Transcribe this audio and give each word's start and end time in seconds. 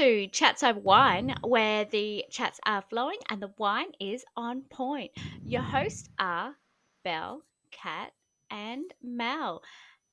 to 0.00 0.26
Chats 0.28 0.62
Over 0.62 0.80
Wine, 0.80 1.34
where 1.44 1.84
the 1.84 2.24
chats 2.30 2.58
are 2.64 2.82
flowing 2.88 3.18
and 3.28 3.42
the 3.42 3.52
wine 3.58 3.92
is 4.00 4.24
on 4.34 4.62
point. 4.62 5.10
Your 5.44 5.60
hosts 5.60 6.08
are 6.18 6.54
Belle, 7.04 7.42
Kat, 7.70 8.10
and 8.50 8.84
Mel. 9.02 9.60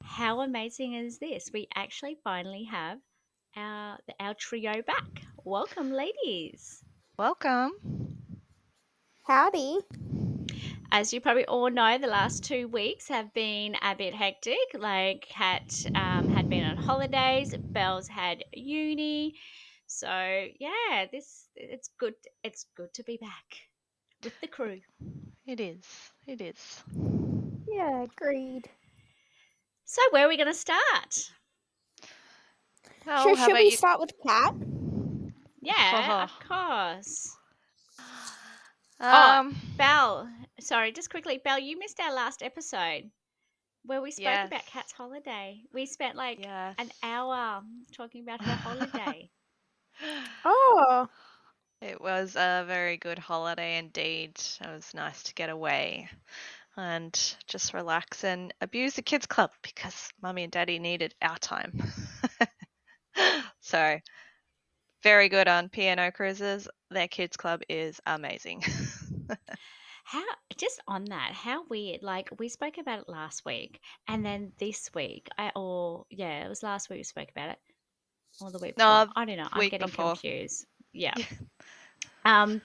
How 0.03 0.41
amazing 0.41 0.95
is 0.95 1.19
this? 1.19 1.51
We 1.53 1.69
actually 1.73 2.17
finally 2.21 2.65
have 2.69 2.97
our 3.55 3.97
our 4.19 4.33
trio 4.33 4.81
back. 4.81 5.21
Welcome, 5.45 5.93
ladies. 5.93 6.83
Welcome. 7.17 7.71
Howdy. 9.25 9.79
As 10.91 11.13
you 11.13 11.21
probably 11.21 11.45
all 11.45 11.69
know, 11.69 11.97
the 11.97 12.07
last 12.07 12.43
two 12.43 12.67
weeks 12.67 13.07
have 13.07 13.33
been 13.33 13.77
a 13.81 13.95
bit 13.95 14.13
hectic. 14.13 14.57
Like, 14.73 15.27
Kat 15.29 15.85
um, 15.95 16.27
had 16.27 16.49
been 16.49 16.65
on 16.65 16.75
holidays, 16.75 17.55
Belle's 17.57 18.09
had 18.09 18.43
uni. 18.51 19.35
So 19.87 20.09
yeah, 20.59 21.05
this 21.11 21.47
it's 21.55 21.89
good. 21.97 22.13
It's 22.43 22.65
good 22.75 22.93
to 22.93 23.03
be 23.03 23.17
back 23.17 23.57
with 24.23 24.33
the 24.41 24.47
crew. 24.47 24.81
It 25.45 25.59
is. 25.59 25.83
It 26.27 26.41
is. 26.41 26.83
Yeah, 27.69 28.03
agreed. 28.03 28.69
So 29.85 30.01
where 30.11 30.25
are 30.25 30.29
we 30.29 30.35
going 30.35 30.47
to 30.47 30.53
start? 30.53 31.31
Well, 33.05 33.23
Sure, 33.23 33.37
should 33.37 33.53
we 33.53 33.65
you? 33.65 33.71
start 33.71 34.01
with 34.01 34.11
Kat? 34.25 34.53
Yeah, 35.61 36.23
of 36.23 36.31
course. 36.47 37.37
Oh, 38.99 39.39
Um, 39.39 39.55
Belle, 39.77 40.29
sorry, 40.59 40.91
just 40.91 41.09
quickly, 41.09 41.39
Belle, 41.41 41.59
you 41.59 41.79
missed 41.79 41.99
our 42.01 42.13
last 42.13 42.43
episode 42.43 43.09
where 43.85 44.01
we 44.01 44.11
spoke 44.11 44.47
about 44.47 44.65
Kat's 44.65 44.91
holiday. 44.91 45.61
We 45.73 45.85
spent 45.85 46.17
like 46.17 46.39
yes. 46.43 46.75
an 46.77 46.91
hour 47.03 47.61
talking 47.95 48.23
about 48.23 48.43
her 48.43 48.55
holiday. 48.55 49.29
Oh, 50.45 51.07
It 51.81 51.99
was 52.01 52.35
a 52.35 52.63
very 52.67 52.97
good 52.97 53.17
holiday 53.19 53.77
indeed. 53.77 54.39
It 54.61 54.67
was 54.67 54.93
nice 54.93 55.23
to 55.23 55.33
get 55.33 55.49
away 55.49 56.09
and 56.77 57.13
just 57.47 57.73
relax 57.73 58.23
and 58.23 58.53
abuse 58.61 58.95
the 58.95 59.01
kids 59.03 59.25
club 59.27 59.51
because 59.63 60.09
mummy 60.21 60.43
and 60.43 60.51
daddy 60.51 60.79
needed 60.79 61.15
our 61.21 61.37
time. 61.37 61.81
so, 63.61 63.99
very 65.03 65.29
good 65.29 65.47
on 65.47 65.69
P 65.69 65.83
and 65.87 65.99
O 65.99 66.11
cruises. 66.11 66.67
Their 66.89 67.07
kids 67.07 67.37
club 67.37 67.61
is 67.69 67.99
amazing. 68.05 68.63
How 70.03 70.23
just 70.57 70.79
on 70.87 71.05
that, 71.05 71.33
how 71.33 71.65
weird. 71.65 72.01
Like 72.03 72.29
we 72.39 72.49
spoke 72.49 72.77
about 72.77 73.01
it 73.01 73.09
last 73.09 73.45
week, 73.45 73.79
and 74.07 74.25
then 74.25 74.53
this 74.57 74.89
week, 74.93 75.27
I 75.37 75.51
or 75.55 76.05
yeah, 76.09 76.45
it 76.45 76.49
was 76.49 76.63
last 76.63 76.89
week 76.89 76.99
we 76.99 77.03
spoke 77.03 77.29
about 77.29 77.49
it, 77.51 77.59
or 78.41 78.51
the 78.51 78.59
week 78.59 78.77
No, 78.77 79.05
before. 79.05 79.13
I 79.15 79.25
don't 79.25 79.37
know. 79.37 79.47
I'm 79.51 79.69
getting 79.69 79.87
before. 79.87 80.11
confused. 80.11 80.65
Yeah. 80.93 81.13
um. 82.25 82.61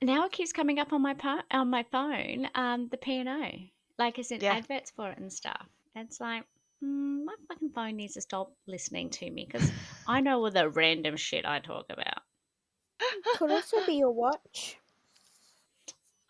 Now 0.00 0.26
it 0.26 0.32
keeps 0.32 0.52
coming 0.52 0.78
up 0.78 0.92
on 0.92 1.02
my 1.02 1.14
po- 1.14 1.42
on 1.50 1.70
my 1.70 1.84
phone. 1.90 2.48
Um, 2.54 2.88
the 2.88 2.96
P 2.96 3.18
and 3.18 3.28
O, 3.28 3.50
like 3.98 4.18
it's 4.18 4.30
in 4.30 4.40
Yeah. 4.40 4.54
adverts 4.54 4.92
for 4.92 5.10
it 5.10 5.18
and 5.18 5.32
stuff. 5.32 5.66
It's 5.94 6.20
like. 6.20 6.44
Mm, 6.80 7.24
my 7.24 7.34
fucking 7.48 7.70
phone 7.70 7.96
needs 7.96 8.14
to 8.14 8.20
stop 8.20 8.52
listening 8.68 9.10
to 9.10 9.28
me 9.28 9.44
because 9.50 9.68
I 10.06 10.20
know 10.20 10.38
all 10.44 10.50
the 10.52 10.68
random 10.68 11.16
shit 11.16 11.44
I 11.44 11.58
talk 11.58 11.86
about. 11.90 12.22
could 13.36 13.50
also 13.50 13.84
be 13.84 13.94
your 13.94 14.12
watch. 14.12 14.78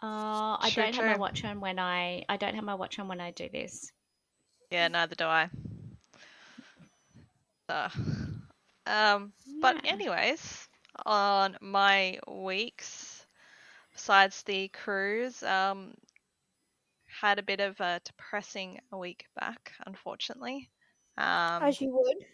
Uh, 0.03 0.57
I 0.61 0.71
True, 0.73 0.85
don't 0.85 0.95
have 0.95 1.05
my 1.05 1.17
watch 1.19 1.45
on 1.45 1.61
when 1.61 1.79
I 1.79 2.25
I 2.31 2.39
don't 2.39 2.55
have 2.55 2.65
my 2.65 2.77
watch 2.77 2.99
on 2.99 3.09
when 3.09 3.21
I 3.21 3.31
do 3.33 3.51
this. 3.53 3.93
Yeah, 4.71 4.89
neither 4.89 5.15
do 5.17 5.25
I. 5.25 5.51
So, 7.69 7.89
um, 8.87 9.33
but 9.61 9.79
Yeah. 9.85 9.93
anyways, 9.93 10.69
on 11.07 11.57
my 11.61 12.19
weeks, 12.29 13.27
besides 13.93 14.43
the 14.45 14.69
cruise, 14.69 15.43
um, 15.43 15.95
had 17.21 17.39
a 17.39 17.43
bit 17.43 17.61
of 17.61 17.81
a 17.81 18.01
depressing 18.05 18.81
week 18.93 19.27
back, 19.37 19.73
unfortunately. 19.87 20.71
Um, 21.19 21.63
As 21.63 21.81
you 21.81 21.91
would. 21.91 22.27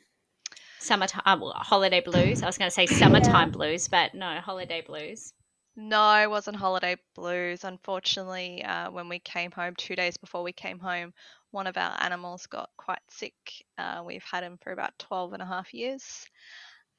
Summertime, 0.79 1.23
uh, 1.43 1.53
holiday 1.65 2.01
blues. 2.01 2.43
I 2.43 2.47
was 2.47 2.59
going 2.59 2.69
to 2.69 2.75
say 2.75 2.87
summertime 2.87 3.51
blues, 3.51 3.89
but 3.89 4.15
no, 4.15 4.41
holiday 4.41 4.83
blues. 4.83 5.33
No, 5.77 6.15
it 6.23 6.31
wasn't 6.31 6.57
holiday 6.57 6.97
blues. 7.15 7.65
Unfortunately, 7.65 8.63
uh, 8.65 8.91
when 8.91 9.09
we 9.09 9.19
came 9.19 9.51
home, 9.51 9.75
two 9.77 9.97
days 9.97 10.17
before 10.17 10.43
we 10.43 10.53
came 10.53 10.79
home, 10.79 11.13
one 11.51 11.67
of 11.67 11.77
our 11.77 11.97
animals 12.01 12.47
got 12.47 12.71
quite 12.77 13.03
sick. 13.11 13.35
Uh, 13.79 14.03
we've 14.05 14.25
had 14.25 14.45
him 14.45 14.59
for 14.63 14.73
about 14.73 14.99
12 14.99 15.33
and 15.33 15.43
a 15.43 15.47
half 15.47 15.73
years 15.75 16.27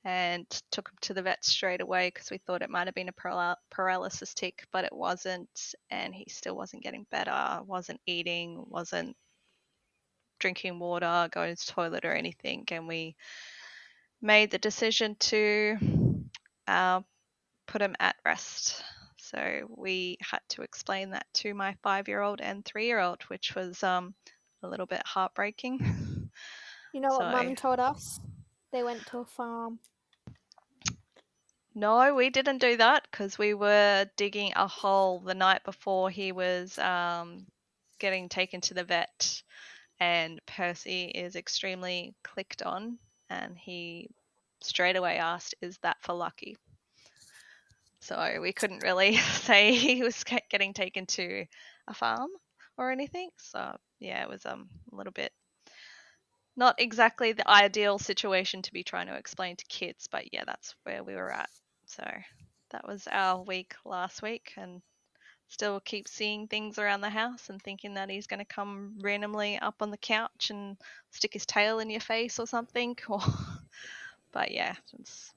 and 0.06 0.48
took 0.72 0.90
him 0.90 0.96
to 1.02 1.14
the 1.14 1.24
vet 1.24 1.44
straight 1.46 1.82
away 1.82 2.10
because 2.10 2.32
we 2.32 2.38
thought 2.40 2.62
it 2.62 2.70
might 2.70 2.88
have 2.88 2.96
been 2.96 3.10
a 3.10 3.14
paral- 3.14 3.58
paralysis 3.72 4.34
tick, 4.34 4.66
but 4.72 4.86
it 4.86 4.94
wasn't. 4.94 5.76
And 5.90 6.14
he 6.16 6.26
still 6.30 6.56
wasn't 6.56 6.84
getting 6.84 7.06
better, 7.12 7.62
wasn't 7.64 8.02
eating, 8.06 8.64
wasn't 8.68 9.18
drinking 10.40 10.80
water, 10.80 11.30
going 11.32 11.56
to 11.56 11.66
the 11.66 11.72
toilet 11.72 12.06
or 12.06 12.14
anything. 12.14 12.66
And 12.72 12.88
we 12.88 13.16
made 14.22 14.52
the 14.52 14.58
decision 14.58 15.16
to 15.20 15.78
uh, 16.68 17.02
put 17.68 17.82
him 17.82 17.96
at 18.00 18.16
rest. 18.26 18.84
So 19.18 19.68
we 19.76 20.18
had 20.22 20.42
to 20.50 20.62
explain 20.62 21.12
that 21.12 21.26
to 21.36 21.54
my 21.54 21.76
five 21.82 22.08
year 22.08 22.22
old 22.22 22.42
and 22.42 22.64
three 22.64 22.86
year 22.86 23.00
old, 23.00 23.24
which 23.24 23.56
was 23.56 23.84
um, 23.84 24.14
a 24.64 24.68
little 24.68 24.86
bit 24.86 25.02
heartbreaking. 25.06 26.30
You 26.96 27.02
know 27.02 27.10
what 27.10 27.34
Mum 27.34 27.58
told 27.58 27.82
us? 27.82 28.22
They 28.72 28.82
went 28.82 29.06
to 29.08 29.18
a 29.18 29.26
farm. 29.26 29.80
No, 31.76 32.16
we 32.16 32.30
didn't 32.30 32.60
do 32.60 32.78
that 32.78 33.06
because 33.12 33.38
we 33.38 33.54
were 33.54 34.06
digging 34.16 34.54
a 34.56 34.66
hole 34.66 35.20
the 35.20 35.34
night 35.34 35.66
before 35.66 36.10
he 36.10 36.32
was 36.32 36.80
um, 36.80 37.48
getting 38.00 38.30
taken 38.30 38.62
to 38.62 38.74
the 38.74 38.86
vet. 38.86 39.44
And 40.00 40.40
Percy 40.46 41.08
is 41.08 41.36
extremely 41.36 42.16
clicked 42.24 42.62
on, 42.62 42.98
and 43.30 43.58
he 43.58 44.10
straight 44.62 44.96
away 44.96 45.18
asked, 45.18 45.56
Is 45.62 45.78
that 45.80 45.98
for 46.02 46.14
Lucky? 46.14 46.56
So 48.06 48.40
we 48.42 48.54
couldn't 48.54 48.84
really 48.84 49.18
say 49.18 49.74
he 49.74 50.04
was 50.04 50.24
getting 50.50 50.74
taken 50.74 51.06
to 51.08 51.46
a 51.88 51.94
farm 51.94 52.30
or 52.78 52.92
anything. 52.92 53.30
So 53.38 53.78
yeah, 54.00 54.22
it 54.22 54.30
was 54.30 54.46
um, 54.46 54.70
a 54.92 54.96
little 54.96 55.14
bit 55.14 55.32
not 56.56 56.76
exactly 56.78 57.34
the 57.34 57.50
ideal 57.50 58.00
situation 58.00 58.62
to 58.62 58.72
be 58.74 58.84
trying 58.84 59.08
to 59.08 59.16
explain 59.16 59.56
to 59.58 59.66
kids, 59.66 60.08
but 60.10 60.34
yeah, 60.34 60.44
that's 60.46 60.76
where 60.84 61.04
we 61.04 61.16
were 61.16 61.32
at. 61.32 61.50
So 61.86 62.10
that 62.72 62.88
was 62.88 63.08
our 63.12 63.42
week 63.44 63.76
last 63.84 64.22
week, 64.22 64.54
and 64.58 64.82
still 65.50 65.80
keep 65.80 66.08
seeing 66.08 66.48
things 66.48 66.80
around 66.80 67.02
the 67.02 67.10
house 67.10 67.50
and 67.50 67.62
thinking 67.62 67.96
that 67.96 68.10
he's 68.10 68.28
going 68.28 68.40
to 68.40 68.46
come 68.46 68.98
randomly 69.02 69.58
up 69.60 69.76
on 69.82 69.92
the 69.92 69.98
couch 69.98 70.50
and 70.50 70.78
stick 71.12 71.34
his 71.34 71.46
tail 71.46 71.80
in 71.80 71.90
your 71.90 72.02
face 72.02 72.40
or 72.40 72.48
something. 72.48 72.96
But 74.32 74.52
yeah, 74.52 74.76
it's, 75.00 75.32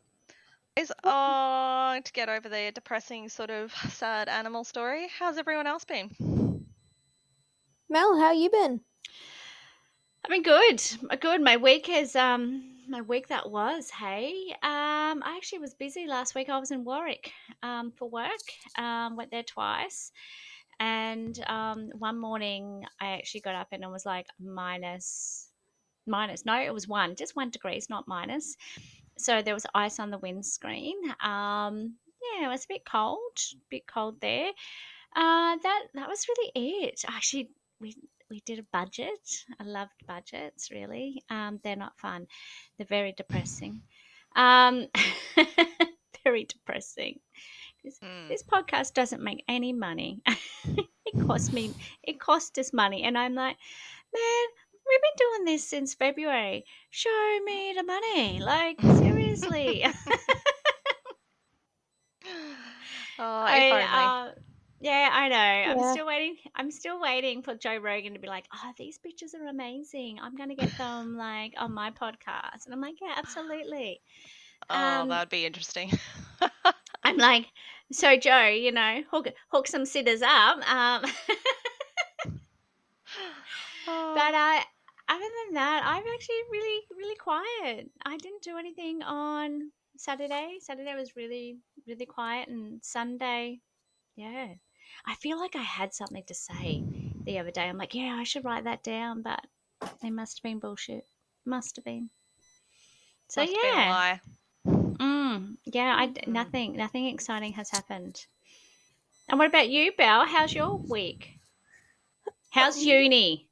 it's 0.78 0.92
oh 1.02 1.98
to 2.04 2.12
get 2.12 2.28
over 2.28 2.48
the 2.48 2.70
depressing 2.72 3.28
sort 3.28 3.50
of 3.50 3.72
sad 3.90 4.28
animal 4.28 4.62
story. 4.62 5.08
How's 5.18 5.36
everyone 5.36 5.66
else 5.66 5.84
been? 5.84 6.08
Mel, 7.90 8.16
how 8.20 8.30
you 8.32 8.48
been? 8.48 8.80
I've 10.24 10.30
been 10.30 10.44
good. 10.44 10.80
Good. 11.20 11.42
My 11.42 11.56
week 11.56 11.88
is 11.88 12.14
um 12.14 12.62
my 12.88 13.00
week 13.00 13.26
that 13.26 13.50
was. 13.50 13.90
Hey, 13.90 14.32
um, 14.62 15.20
I 15.24 15.34
actually 15.36 15.58
was 15.58 15.74
busy 15.74 16.06
last 16.06 16.36
week. 16.36 16.48
I 16.48 16.58
was 16.60 16.70
in 16.70 16.84
Warwick 16.84 17.32
um 17.64 17.90
for 17.90 18.08
work. 18.08 18.30
Um, 18.76 19.16
went 19.16 19.32
there 19.32 19.42
twice, 19.42 20.12
and 20.78 21.42
um 21.48 21.90
one 21.98 22.20
morning 22.20 22.84
I 23.00 23.14
actually 23.14 23.40
got 23.40 23.56
up 23.56 23.68
and 23.72 23.82
it 23.82 23.90
was 23.90 24.06
like 24.06 24.26
minus 24.38 25.50
minus. 26.06 26.46
No, 26.46 26.54
it 26.60 26.72
was 26.72 26.86
one, 26.86 27.16
just 27.16 27.34
one 27.34 27.50
degrees, 27.50 27.90
not 27.90 28.06
minus. 28.06 28.56
So 29.18 29.42
there 29.42 29.54
was 29.54 29.66
ice 29.74 29.98
on 29.98 30.10
the 30.10 30.18
windscreen. 30.18 30.96
Um, 31.20 31.94
yeah, 32.22 32.46
it 32.46 32.48
was 32.48 32.64
a 32.64 32.68
bit 32.68 32.84
cold, 32.84 33.38
bit 33.70 33.86
cold 33.86 34.20
there. 34.20 34.50
Uh, 35.14 35.56
that 35.62 35.82
that 35.94 36.08
was 36.08 36.26
really 36.28 36.52
it. 36.84 37.04
Actually, 37.08 37.50
we 37.80 37.94
we 38.30 38.40
did 38.46 38.58
a 38.58 38.66
budget. 38.72 39.44
I 39.58 39.64
loved 39.64 39.92
budgets, 40.06 40.70
really. 40.70 41.22
Um, 41.30 41.60
they're 41.64 41.76
not 41.76 41.98
fun. 41.98 42.26
They're 42.76 42.86
very 42.86 43.12
depressing. 43.16 43.82
Um, 44.36 44.86
very 46.24 46.44
depressing. 46.44 47.20
This, 47.84 47.98
Mm. 48.00 48.28
this 48.28 48.42
podcast 48.42 48.92
doesn't 48.94 49.22
make 49.22 49.44
any 49.48 49.72
money. 49.72 50.20
it 50.26 51.26
cost 51.26 51.52
me. 51.52 51.72
It 52.02 52.20
cost 52.20 52.58
us 52.58 52.72
money, 52.72 53.02
and 53.04 53.16
I'm 53.16 53.34
like, 53.34 53.56
man, 54.12 54.46
we've 54.86 55.00
been 55.00 55.26
doing 55.26 55.44
this 55.46 55.64
since 55.64 55.94
February. 55.94 56.64
Show 56.90 57.38
me 57.44 57.72
the 57.76 57.84
money. 57.84 58.40
Like 58.40 58.78
seriously. 59.36 59.84
Oh, 63.18 63.24
I, 63.24 64.26
uh, 64.28 64.32
Yeah, 64.80 65.08
I 65.12 65.28
know. 65.28 65.36
I'm 65.36 65.82
still 65.82 66.06
waiting. 66.06 66.36
I'm 66.54 66.70
still 66.70 67.00
waiting 67.00 67.42
for 67.42 67.54
Joe 67.54 67.78
Rogan 67.78 68.12
to 68.14 68.20
be 68.20 68.28
like, 68.28 68.44
"Oh, 68.54 68.72
these 68.78 68.98
pictures 68.98 69.34
are 69.34 69.46
amazing. 69.48 70.18
I'm 70.22 70.36
gonna 70.36 70.54
get 70.54 70.76
them 70.78 71.16
like 71.16 71.54
on 71.58 71.72
my 71.74 71.90
podcast." 71.90 72.64
And 72.66 72.74
I'm 72.74 72.80
like, 72.80 72.94
"Yeah, 73.00 73.14
absolutely." 73.16 74.00
Oh, 74.70 74.74
Um, 75.02 75.08
that 75.08 75.20
would 75.20 75.28
be 75.30 75.46
interesting. 75.46 75.90
I'm 77.04 77.16
like, 77.16 77.46
"So 77.92 78.16
Joe, 78.16 78.46
you 78.48 78.70
know, 78.72 79.02
hook 79.10 79.28
hook 79.50 79.66
some 79.66 79.84
sitters 79.84 80.22
up." 80.22 80.58
Um, 80.70 81.02
Oh, 83.88 84.12
but 84.14 84.34
uh, 84.34 84.60
other 85.08 85.24
than 85.46 85.54
that, 85.54 85.82
I'm 85.84 86.02
actually 86.14 86.42
really, 86.50 86.80
really 86.96 87.16
quiet. 87.16 87.90
I 88.04 88.16
didn't 88.18 88.42
do 88.42 88.56
anything 88.58 89.02
on 89.02 89.70
Saturday. 89.96 90.58
Saturday 90.60 90.94
was 90.94 91.16
really, 91.16 91.58
really 91.86 92.06
quiet, 92.06 92.48
and 92.48 92.84
Sunday, 92.84 93.60
yeah, 94.16 94.48
I 95.06 95.14
feel 95.14 95.38
like 95.38 95.56
I 95.56 95.62
had 95.62 95.94
something 95.94 96.24
to 96.26 96.34
say 96.34 96.82
the 97.24 97.38
other 97.38 97.50
day. 97.50 97.62
I'm 97.62 97.78
like, 97.78 97.94
yeah, 97.94 98.16
I 98.18 98.24
should 98.24 98.44
write 98.44 98.64
that 98.64 98.82
down, 98.82 99.22
but 99.22 99.40
they 100.02 100.10
must 100.10 100.38
have 100.38 100.42
been 100.42 100.58
bullshit. 100.58 101.06
Must 101.46 101.76
have 101.76 101.84
been. 101.84 102.10
So 103.28 103.42
must 103.42 103.52
been 103.62 103.74
yeah, 103.74 103.88
lie. 103.88 104.20
mm, 104.66 105.56
yeah, 105.66 105.94
I 105.96 106.08
Mm. 106.08 106.28
nothing, 106.28 106.76
nothing 106.76 107.06
exciting 107.06 107.52
has 107.54 107.70
happened. 107.70 108.26
And 109.28 109.38
what 109.38 109.48
about 109.48 109.68
you, 109.68 109.92
Belle? 109.96 110.26
How's 110.26 110.54
your 110.54 110.78
week? 110.88 111.38
How's 112.50 112.82
uni? 112.82 113.47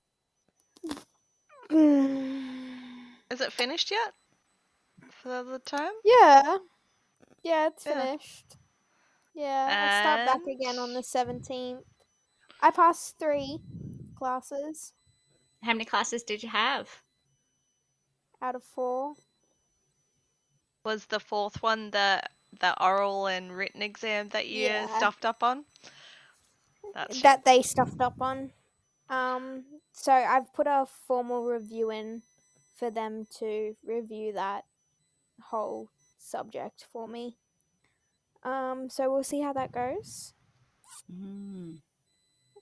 Is 3.31 3.41
it 3.41 3.53
finished 3.53 3.91
yet? 3.91 4.15
For 5.11 5.43
the 5.45 5.59
time? 5.59 5.93
yeah. 6.05 6.59
Yeah, 7.43 7.69
it's 7.69 7.85
Yeah. 7.85 7.93
finished. 7.95 8.57
Yeah, 9.35 9.75
I 9.79 9.89
start 9.89 10.25
back 10.25 10.41
again 10.47 10.79
on 10.79 10.95
the 10.95 11.03
17th. 11.03 11.85
I 12.61 12.71
passed 12.71 13.19
three 13.19 13.59
classes 14.17 14.93
How 15.63 15.73
many 15.73 15.85
classes 15.85 16.23
did 16.23 16.43
you 16.43 16.49
have? 16.49 17.03
out 18.43 18.55
of 18.55 18.65
four. 18.65 19.15
Was 20.85 21.07
the 21.07 21.21
fourth 21.21 21.63
one 21.63 21.91
the 21.91 22.23
the 22.61 22.83
oral 22.83 23.27
and 23.27 23.55
written 23.55 23.83
exam 23.83 24.31
that 24.31 24.49
you 24.49 24.63
Yeah. 24.63 24.87
stuffed 24.89 25.25
up 25.27 25.43
on? 25.43 25.67
That's 26.95 27.21
that 27.23 27.45
they 27.45 27.63
stuffed 27.63 28.01
up 28.01 28.15
on. 28.21 28.53
Um, 29.09 29.65
so 29.93 30.13
I've 30.13 30.53
put 30.53 30.67
a 30.67 30.87
formal 31.07 31.45
review 31.45 31.91
in 31.91 32.23
for 32.77 32.91
them 32.91 33.27
to 33.39 33.77
review 33.85 34.33
that 34.33 34.65
whole 35.51 35.91
subject 36.19 36.85
for 36.91 37.07
me. 37.09 37.37
Um, 38.43 38.89
so 38.91 39.11
we'll 39.11 39.25
see 39.25 39.41
how 39.41 39.53
that 39.53 39.73
goes 39.73 40.35
Mm. 41.13 41.81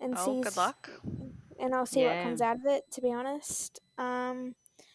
and 0.00 0.16
Oh, 0.16 0.24
see 0.24 0.40
good 0.42 0.56
luck. 0.56 0.90
and 1.58 1.74
I'll 1.74 1.86
see 1.86 2.04
what 2.04 2.20
comes 2.20 2.40
out 2.40 2.56
of 2.56 2.66
it. 2.66 2.90
To 2.92 3.00
be 3.00 3.12
honest, 3.12 3.80
um, 3.98 4.54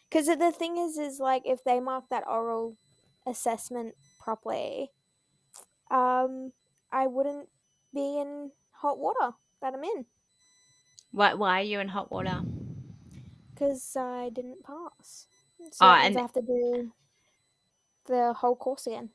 because 0.10 0.28
the 0.28 0.52
thing 0.52 0.78
is, 0.78 0.98
is 0.98 1.20
like 1.20 1.44
if 1.46 1.64
they 1.64 1.80
mark 1.80 2.06
that 2.10 2.24
oral 2.28 2.78
assessment 3.26 3.96
properly, 4.20 4.92
um, 5.92 6.52
I 6.92 7.08
wouldn't 7.08 7.50
be 7.94 8.20
in 8.20 8.52
hot 8.72 8.98
water 9.00 9.34
that 9.62 9.74
I'm 9.74 9.84
in 9.84 10.06
Why, 11.12 11.34
why 11.34 11.60
are 11.60 11.64
you 11.64 11.80
in 11.80 11.88
hot 11.88 12.12
water? 12.12 12.42
because 13.54 13.94
I 13.98 14.30
didn't 14.30 14.64
pass. 14.64 15.28
So 15.74 15.86
Oh, 15.86 15.92
and- 15.92 16.18
I 16.18 16.22
have 16.22 16.32
to 16.34 16.42
do 16.42 16.94
the 18.06 18.32
whole 18.34 18.56
course 18.56 18.88
again. 18.88 19.10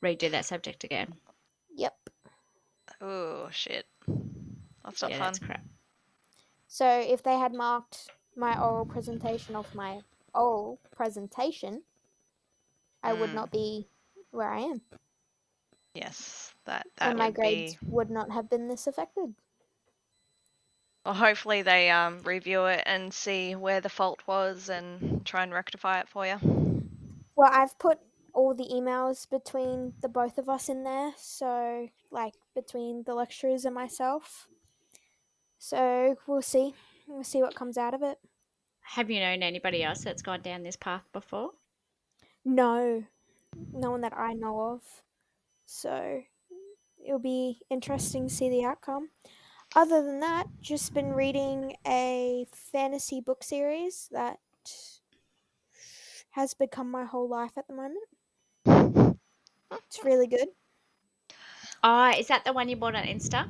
Redo 0.00 0.30
that 0.30 0.44
subject 0.44 0.84
again. 0.84 1.12
Yep. 1.74 1.96
Oh 3.00 3.48
shit. 3.50 3.86
That's 4.84 5.02
not 5.02 5.10
yeah, 5.10 5.18
fun. 5.18 5.26
that's 5.32 5.38
crap. 5.40 5.64
So 6.68 6.86
if 6.88 7.24
they 7.24 7.36
had 7.36 7.52
marked 7.52 8.08
my 8.36 8.56
oral 8.60 8.86
presentation 8.86 9.56
off 9.56 9.74
my 9.74 10.00
oral 10.32 10.78
presentation, 10.92 11.82
I 13.02 13.12
would 13.14 13.30
Mm. 13.30 13.34
not 13.34 13.50
be 13.50 13.88
where 14.30 14.48
I 14.48 14.60
am, 14.60 14.80
Yes, 15.94 16.54
that 16.66 16.86
that 16.98 17.08
and 17.10 17.18
my 17.18 17.26
would 17.26 17.34
grades 17.34 17.74
be. 17.74 17.86
would 17.90 18.10
not 18.10 18.30
have 18.30 18.48
been 18.48 18.68
this 18.68 18.86
affected. 18.86 19.34
Well, 21.04 21.14
hopefully 21.14 21.62
they 21.62 21.90
um 21.90 22.22
review 22.22 22.66
it 22.66 22.82
and 22.86 23.12
see 23.12 23.54
where 23.54 23.80
the 23.80 23.88
fault 23.88 24.20
was 24.26 24.68
and 24.68 25.24
try 25.24 25.42
and 25.42 25.52
rectify 25.52 26.00
it 26.00 26.08
for 26.08 26.26
you. 26.26 26.38
Well, 27.34 27.50
I've 27.52 27.78
put 27.78 27.98
all 28.34 28.54
the 28.54 28.68
emails 28.72 29.28
between 29.28 29.94
the 30.00 30.08
both 30.08 30.38
of 30.38 30.48
us 30.48 30.68
in 30.68 30.84
there, 30.84 31.12
so 31.16 31.88
like 32.10 32.34
between 32.54 33.02
the 33.04 33.14
lecturers 33.14 33.64
and 33.64 33.74
myself. 33.74 34.48
So 35.58 36.16
we'll 36.26 36.42
see. 36.42 36.74
We'll 37.06 37.24
see 37.24 37.42
what 37.42 37.54
comes 37.54 37.76
out 37.76 37.94
of 37.94 38.02
it. 38.02 38.18
Have 38.80 39.10
you 39.10 39.20
known 39.20 39.42
anybody 39.42 39.82
else 39.82 40.02
that's 40.02 40.22
gone 40.22 40.42
down 40.42 40.62
this 40.62 40.76
path 40.76 41.04
before? 41.12 41.50
No, 42.44 43.04
no 43.72 43.90
one 43.90 44.00
that 44.02 44.16
I 44.16 44.32
know 44.34 44.60
of. 44.60 44.82
So 45.66 46.22
it'll 47.04 47.18
be 47.18 47.60
interesting 47.70 48.28
to 48.28 48.34
see 48.34 48.48
the 48.48 48.64
outcome. 48.64 49.10
Other 49.74 50.02
than 50.02 50.20
that, 50.20 50.48
just 50.60 50.92
been 50.92 51.14
reading 51.14 51.76
a 51.86 52.46
fantasy 52.52 53.20
book 53.20 53.42
series 53.42 54.08
that 54.12 54.38
has 56.32 56.52
become 56.54 56.90
my 56.90 57.04
whole 57.04 57.28
life 57.28 57.52
at 57.56 57.66
the 57.68 57.74
moment. 57.74 58.04
It's 59.86 60.00
really 60.04 60.26
good. 60.26 60.48
Oh, 61.82 62.10
is 62.18 62.28
that 62.28 62.44
the 62.44 62.52
one 62.52 62.68
you 62.68 62.76
bought 62.76 62.94
on 62.94 63.04
Insta? 63.04 63.48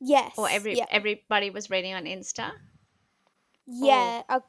Yes. 0.00 0.36
Or 0.36 0.48
every 0.50 0.76
yeah, 0.76 0.86
everybody 0.90 1.50
was 1.50 1.70
reading 1.70 1.94
on 1.94 2.04
Insta? 2.04 2.50
yeah 3.66 4.22
a, 4.28 4.42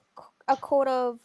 a 0.48 0.58
court 0.58 0.88
of 0.88 1.20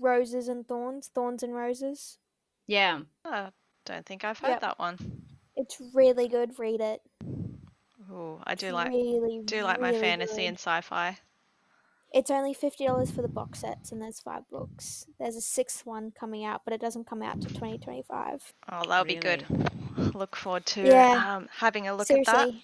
roses 0.00 0.48
and 0.48 0.66
thorns, 0.66 1.08
thorns 1.08 1.42
and 1.42 1.54
roses. 1.54 2.18
Yeah. 2.66 3.00
Oh, 3.24 3.48
don't 3.84 4.06
think 4.06 4.24
I've 4.24 4.38
heard 4.38 4.50
Yep. 4.50 4.60
that 4.62 4.78
one. 4.78 5.21
It's 5.80 5.94
really 5.94 6.28
good. 6.28 6.58
Read 6.58 6.80
it. 6.80 7.00
Ooh, 8.10 8.38
I 8.44 8.54
do 8.54 8.66
It's 8.66 8.74
like 8.74 8.88
really, 8.88 9.40
do 9.44 9.62
like 9.62 9.80
my 9.80 9.88
really 9.88 10.00
fantasy 10.00 10.42
good. 10.42 10.48
and 10.48 10.56
sci-fi. 10.58 11.18
It's 12.12 12.30
only 12.30 12.52
fifty 12.52 12.84
dollars 12.86 13.10
for 13.10 13.22
the 13.22 13.28
box 13.28 13.60
sets, 13.60 13.90
and 13.90 14.02
there's 14.02 14.20
five 14.20 14.42
books. 14.50 15.06
There's 15.18 15.36
a 15.36 15.40
sixth 15.40 15.86
one 15.86 16.10
coming 16.10 16.44
out, 16.44 16.60
but 16.64 16.74
it 16.74 16.80
doesn't 16.80 17.06
come 17.06 17.22
out 17.22 17.40
till 17.40 17.50
twenty 17.56 17.78
twenty 17.78 18.02
five. 18.02 18.42
Oh, 18.70 18.82
that'll 18.86 19.06
be 19.06 19.14
good. 19.14 19.44
Look 20.14 20.36
forward 20.36 20.66
to 20.66 20.82
Yeah. 20.86 21.36
um, 21.36 21.48
having 21.50 21.88
a 21.88 21.94
look 21.94 22.06
Seriously, 22.06 22.32
at 22.34 22.46
that. 22.48 22.54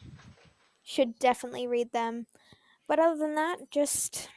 should 0.83 1.19
definitely 1.19 1.67
read 1.67 1.93
them. 1.93 2.27
But 2.87 2.99
other 2.99 3.17
than 3.19 3.35
that, 3.37 3.71
just 3.71 4.29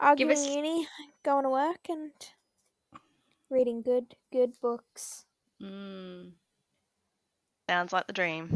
arguing 0.00 0.32
us- 0.36 0.46
uni, 0.46 0.88
going 1.24 1.44
to 1.44 1.50
work, 1.50 1.88
and 1.88 2.10
reading 3.50 3.82
good, 3.82 4.14
good 4.32 4.52
books. 4.60 5.24
Mm, 5.62 6.30
Sounds 7.68 7.92
like 7.92 8.06
the 8.06 8.12
dream. 8.12 8.50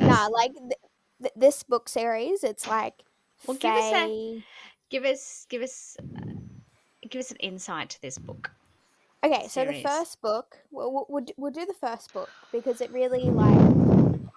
Nah, 0.00 0.26
like 0.28 0.52
th- 0.54 0.72
th- 1.20 1.32
this 1.36 1.62
book 1.62 1.88
series, 1.88 2.42
it's 2.44 2.66
like 2.66 3.04
Well, 3.46 3.56
give 3.56 3.76
us 3.76 3.92
a- 3.92 4.10
give 4.90 5.04
us 5.04 5.46
give 5.48 5.62
us 5.62 5.96
uh, 6.16 6.20
give 7.08 7.20
us 7.20 7.30
an 7.30 7.36
insight 7.38 7.90
to 7.90 8.00
this 8.02 8.18
book. 8.18 8.52
Okay, 9.24 9.46
so 9.48 9.64
the 9.64 9.74
first 9.74 10.20
book, 10.20 10.58
we'll, 10.70 10.92
we'll, 10.92 11.06
we'll 11.08 11.24
we'll 11.36 11.52
do 11.52 11.64
the 11.64 11.74
first 11.74 12.12
book 12.12 12.30
because 12.50 12.80
it 12.80 12.90
really 12.90 13.30
like 13.30 13.62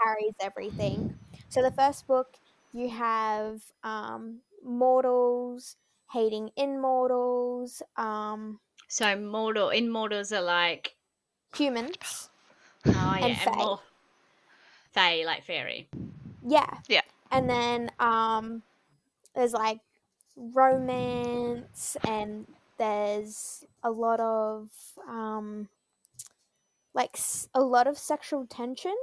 carries 0.02 0.34
everything. 0.42 1.12
So 1.50 1.62
the 1.64 1.72
first 1.72 2.08
book, 2.08 2.38
you 2.74 2.90
have 2.90 3.64
um, 3.84 4.42
mortals 4.64 5.78
hating 6.12 6.52
immortals, 6.58 7.82
um, 7.98 8.60
So 8.88 9.16
mortal 9.16 9.70
immortals 9.70 10.32
are 10.32 10.42
like 10.42 10.98
humans. 11.56 12.30
Oh 12.88 12.92
yeah, 13.20 13.26
and, 13.26 13.38
fae. 13.38 13.56
more 13.56 13.80
fae 14.92 15.24
like 15.26 15.44
fairy. 15.44 15.88
Yeah. 16.48 16.70
Yeah. 16.88 17.02
And 17.32 17.50
then 17.50 17.92
um, 18.00 18.62
there's 19.36 19.54
like 19.54 19.80
romance, 20.38 21.98
and 22.08 22.46
there's 22.78 23.66
a 23.84 23.90
lot 23.92 24.20
of 24.20 24.70
um, 25.08 25.68
like 26.94 27.12
s- 27.16 27.50
a 27.54 27.62
lot 27.62 27.88
of 27.88 27.98
sexual 27.98 28.46
tension. 28.46 28.96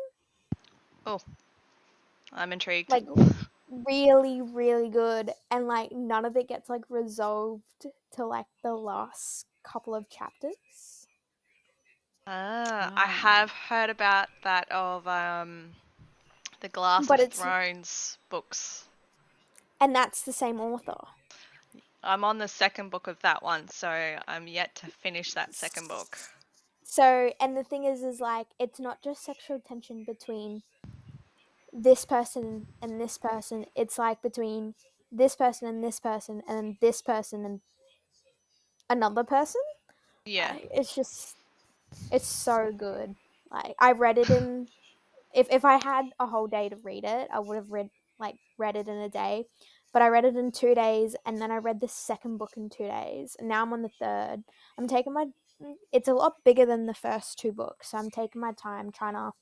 Oh, 1.06 1.20
I'm 2.32 2.52
intrigued. 2.52 2.90
like 2.90 3.06
really 3.86 4.42
really 4.42 4.90
good 4.90 5.30
and 5.50 5.66
like 5.66 5.90
none 5.92 6.26
of 6.26 6.36
it 6.36 6.46
gets 6.46 6.68
like 6.68 6.82
resolved 6.90 7.62
till 8.14 8.28
like 8.28 8.44
the 8.62 8.74
last 8.74 9.46
couple 9.64 9.94
of 9.94 10.10
chapters 10.10 10.52
ah, 12.26 12.92
I 12.96 13.02
Ah. 13.04 13.06
have 13.06 13.50
heard 13.50 13.90
about 13.90 14.28
that 14.44 14.70
of 14.70 15.06
um, 15.08 15.70
the 16.60 16.68
Glass 16.68 17.06
But 17.06 17.20
of 17.20 17.26
it's- 17.26 17.40
Thrones 17.40 18.18
books. 18.30 18.84
and 19.80 19.94
that's 19.94 20.22
the 20.22 20.32
same 20.32 20.60
author 20.60 20.96
I'm 22.04 22.24
on 22.24 22.38
the 22.38 22.48
second 22.48 22.90
book 22.90 23.06
of 23.06 23.20
that 23.22 23.44
one, 23.44 23.68
so 23.68 23.88
I'm 24.26 24.48
yet 24.48 24.74
to 24.76 24.86
finish 24.88 25.34
that 25.34 25.54
second 25.54 25.86
book. 25.86 26.18
So, 26.82 27.30
and 27.40 27.56
the 27.56 27.62
thing 27.62 27.84
is, 27.84 28.02
is 28.02 28.18
like 28.20 28.48
it's 28.58 28.80
not 28.80 29.02
just 29.02 29.22
sexual 29.24 29.60
tension 29.60 30.02
between 30.04 30.62
this 31.72 32.04
person 32.04 32.66
and 32.82 33.00
this 33.00 33.18
person. 33.18 33.66
It's 33.76 33.98
like 33.98 34.20
between 34.20 34.74
this 35.12 35.36
person 35.36 35.68
and 35.68 35.82
this 35.84 36.00
person, 36.00 36.42
and 36.48 36.58
then 36.58 36.78
this 36.80 37.02
person 37.02 37.44
and 37.44 37.60
another 38.90 39.22
person. 39.22 39.60
Yeah. 40.24 40.56
It's 40.74 40.94
just, 40.96 41.36
it's 42.11 42.26
so 42.26 42.72
good. 42.76 43.14
Like 43.50 43.75
I 43.78 43.92
read 43.92 44.18
it 44.18 44.30
in, 44.30 44.68
if 45.34 45.46
if 45.50 45.64
I 45.64 45.82
had 45.82 46.06
a 46.18 46.26
whole 46.26 46.46
day 46.46 46.68
to 46.68 46.76
read 46.76 47.04
it, 47.04 47.28
I 47.32 47.40
would 47.40 47.56
have 47.56 47.70
read 47.70 47.90
like 48.18 48.37
read 48.58 48.76
it 48.76 48.88
in 48.88 48.96
a 48.96 49.08
day. 49.08 49.44
But 49.92 50.00
I 50.00 50.08
read 50.08 50.25
it 50.25 50.37
in 50.37 50.52
two 50.52 50.75
days, 50.75 51.16
and 51.26 51.40
then 51.40 51.50
I 51.50 51.56
read 51.56 51.80
the 51.80 51.88
second 51.88 52.38
book 52.38 52.52
in 52.56 52.70
two 52.70 52.87
days, 52.87 53.37
and 53.38 53.49
now 53.49 53.62
I'm 53.62 53.75
on 53.75 53.82
the 53.82 53.90
third. 53.90 54.42
I'm 54.78 54.88
taking 54.88 55.12
my. 55.12 55.26
It's 55.92 56.08
a 56.08 56.14
lot 56.14 56.44
bigger 56.44 56.64
than 56.64 56.87
the 56.87 56.94
first 56.94 57.38
two 57.38 57.52
books, 57.52 57.90
so 57.90 57.99
I'm 57.99 58.11
taking 58.11 58.40
my 58.40 58.52
time 58.52 58.90
trying 58.90 59.14
to 59.14 59.32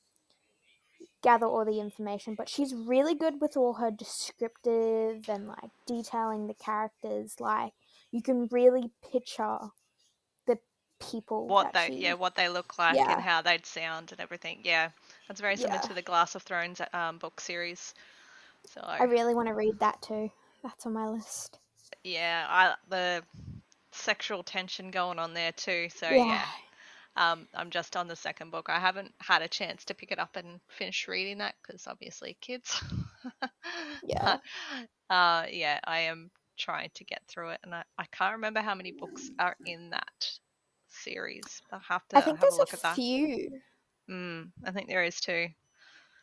gather 1.23 1.47
all 1.47 1.65
the 1.65 1.81
information. 1.81 2.35
But 2.37 2.49
she's 2.49 2.75
really 2.75 3.15
good 3.15 3.41
with 3.41 3.57
all 3.57 3.75
her 3.75 3.91
descriptive 3.91 5.29
and 5.29 5.47
like 5.47 5.71
detailing 5.87 6.47
the 6.47 6.55
characters. 6.55 7.37
Like 7.39 7.73
you 8.11 8.23
can 8.23 8.49
really 8.51 8.91
picture 9.13 9.59
people. 11.01 11.47
What 11.47 11.73
that 11.73 11.89
they 11.89 11.95
she- 11.97 12.03
yeah, 12.03 12.15
what 12.15 12.35
they 12.35 12.49
look 12.49 12.79
like 12.79 12.97
Yeah. 12.97 13.13
and 13.13 13.21
how 13.23 13.43
they'd 13.43 13.67
sound 13.67 14.13
and 14.13 14.21
everything. 14.21 14.61
Yeah. 14.65 14.91
That's 15.29 15.41
very 15.41 15.57
similar 15.57 15.77
Yeah. 15.77 15.89
to 15.89 15.95
the 15.95 16.03
Glass 16.03 16.35
of 16.35 16.43
Thrones 16.43 16.81
um, 16.93 17.19
book 17.19 17.41
series. 17.41 17.95
So 18.67 18.81
I 18.83 19.05
really 19.05 19.35
want 19.35 19.49
to 19.49 19.55
read 19.55 19.79
that 19.81 20.01
too. 20.03 20.31
That's 20.63 20.85
on 20.87 20.93
my 20.93 21.09
list. 21.09 21.59
yeah, 22.05 22.47
I 22.49 22.75
the 22.89 23.23
sexual 23.93 24.43
tension 24.43 24.91
going 24.91 25.19
on 25.19 25.35
there 25.35 25.53
too. 25.53 25.89
So 25.95 26.09
yeah. 26.11 26.25
yeah. 26.27 26.43
Um, 27.17 27.49
I'm 27.55 27.71
just 27.71 27.97
on 27.97 28.07
the 28.07 28.15
second 28.17 28.51
book. 28.53 28.69
I 28.71 28.79
haven't 28.79 29.13
had 29.19 29.43
a 29.43 29.49
chance 29.49 29.85
to 29.87 29.95
pick 29.95 30.13
it 30.13 30.19
up 30.21 30.37
and 30.37 30.61
finish 30.69 31.09
reading 31.09 31.39
that 31.39 31.55
because 31.61 31.87
obviously 31.87 32.37
kids. 32.41 32.81
Yeah. 34.05 34.39
But, 35.09 35.15
uh, 35.15 35.45
yeah, 35.51 35.79
I 35.85 36.01
am 36.01 36.31
trying 36.57 36.91
to 36.95 37.05
get 37.05 37.21
through 37.29 37.51
it, 37.51 37.61
and 37.65 37.75
I, 37.75 37.83
I 37.99 38.05
can't 38.13 38.33
remember 38.35 38.61
how 38.61 38.75
many 38.75 38.93
books 38.93 39.31
are 39.39 39.57
in 39.67 39.91
that 39.91 40.31
series. 41.01 41.63
I'll 41.73 41.81
have 41.81 42.07
to 42.09 42.17
I 42.17 42.21
think 42.21 42.39
have 42.39 42.41
there's 42.41 42.55
a 42.55 42.59
look 42.59 42.73
a 42.73 42.77
at 42.77 42.83
that. 42.83 42.95
few. 42.97 43.61
Mm, 44.11 44.51
I 44.65 44.71
think 44.71 44.89
there 44.89 45.05
is 45.05 45.21
too. 45.21 45.49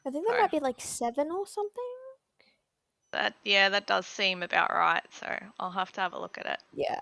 I 0.05 0.09
think 0.09 0.25
there 0.27 0.35
Sorry. 0.35 0.41
might 0.41 0.51
be 0.51 0.59
like 0.59 0.79
seven 0.79 1.31
or 1.31 1.45
something. 1.47 1.83
That 3.11 3.33
yeah, 3.43 3.69
that 3.69 3.87
does 3.87 4.05
seem 4.05 4.43
about 4.43 4.69
right. 4.71 5.03
So 5.11 5.27
I'll 5.59 5.71
have 5.71 5.91
to 5.93 6.01
have 6.01 6.13
a 6.13 6.19
look 6.19 6.37
at 6.37 6.45
it. 6.45 6.59
Yeah. 6.73 6.99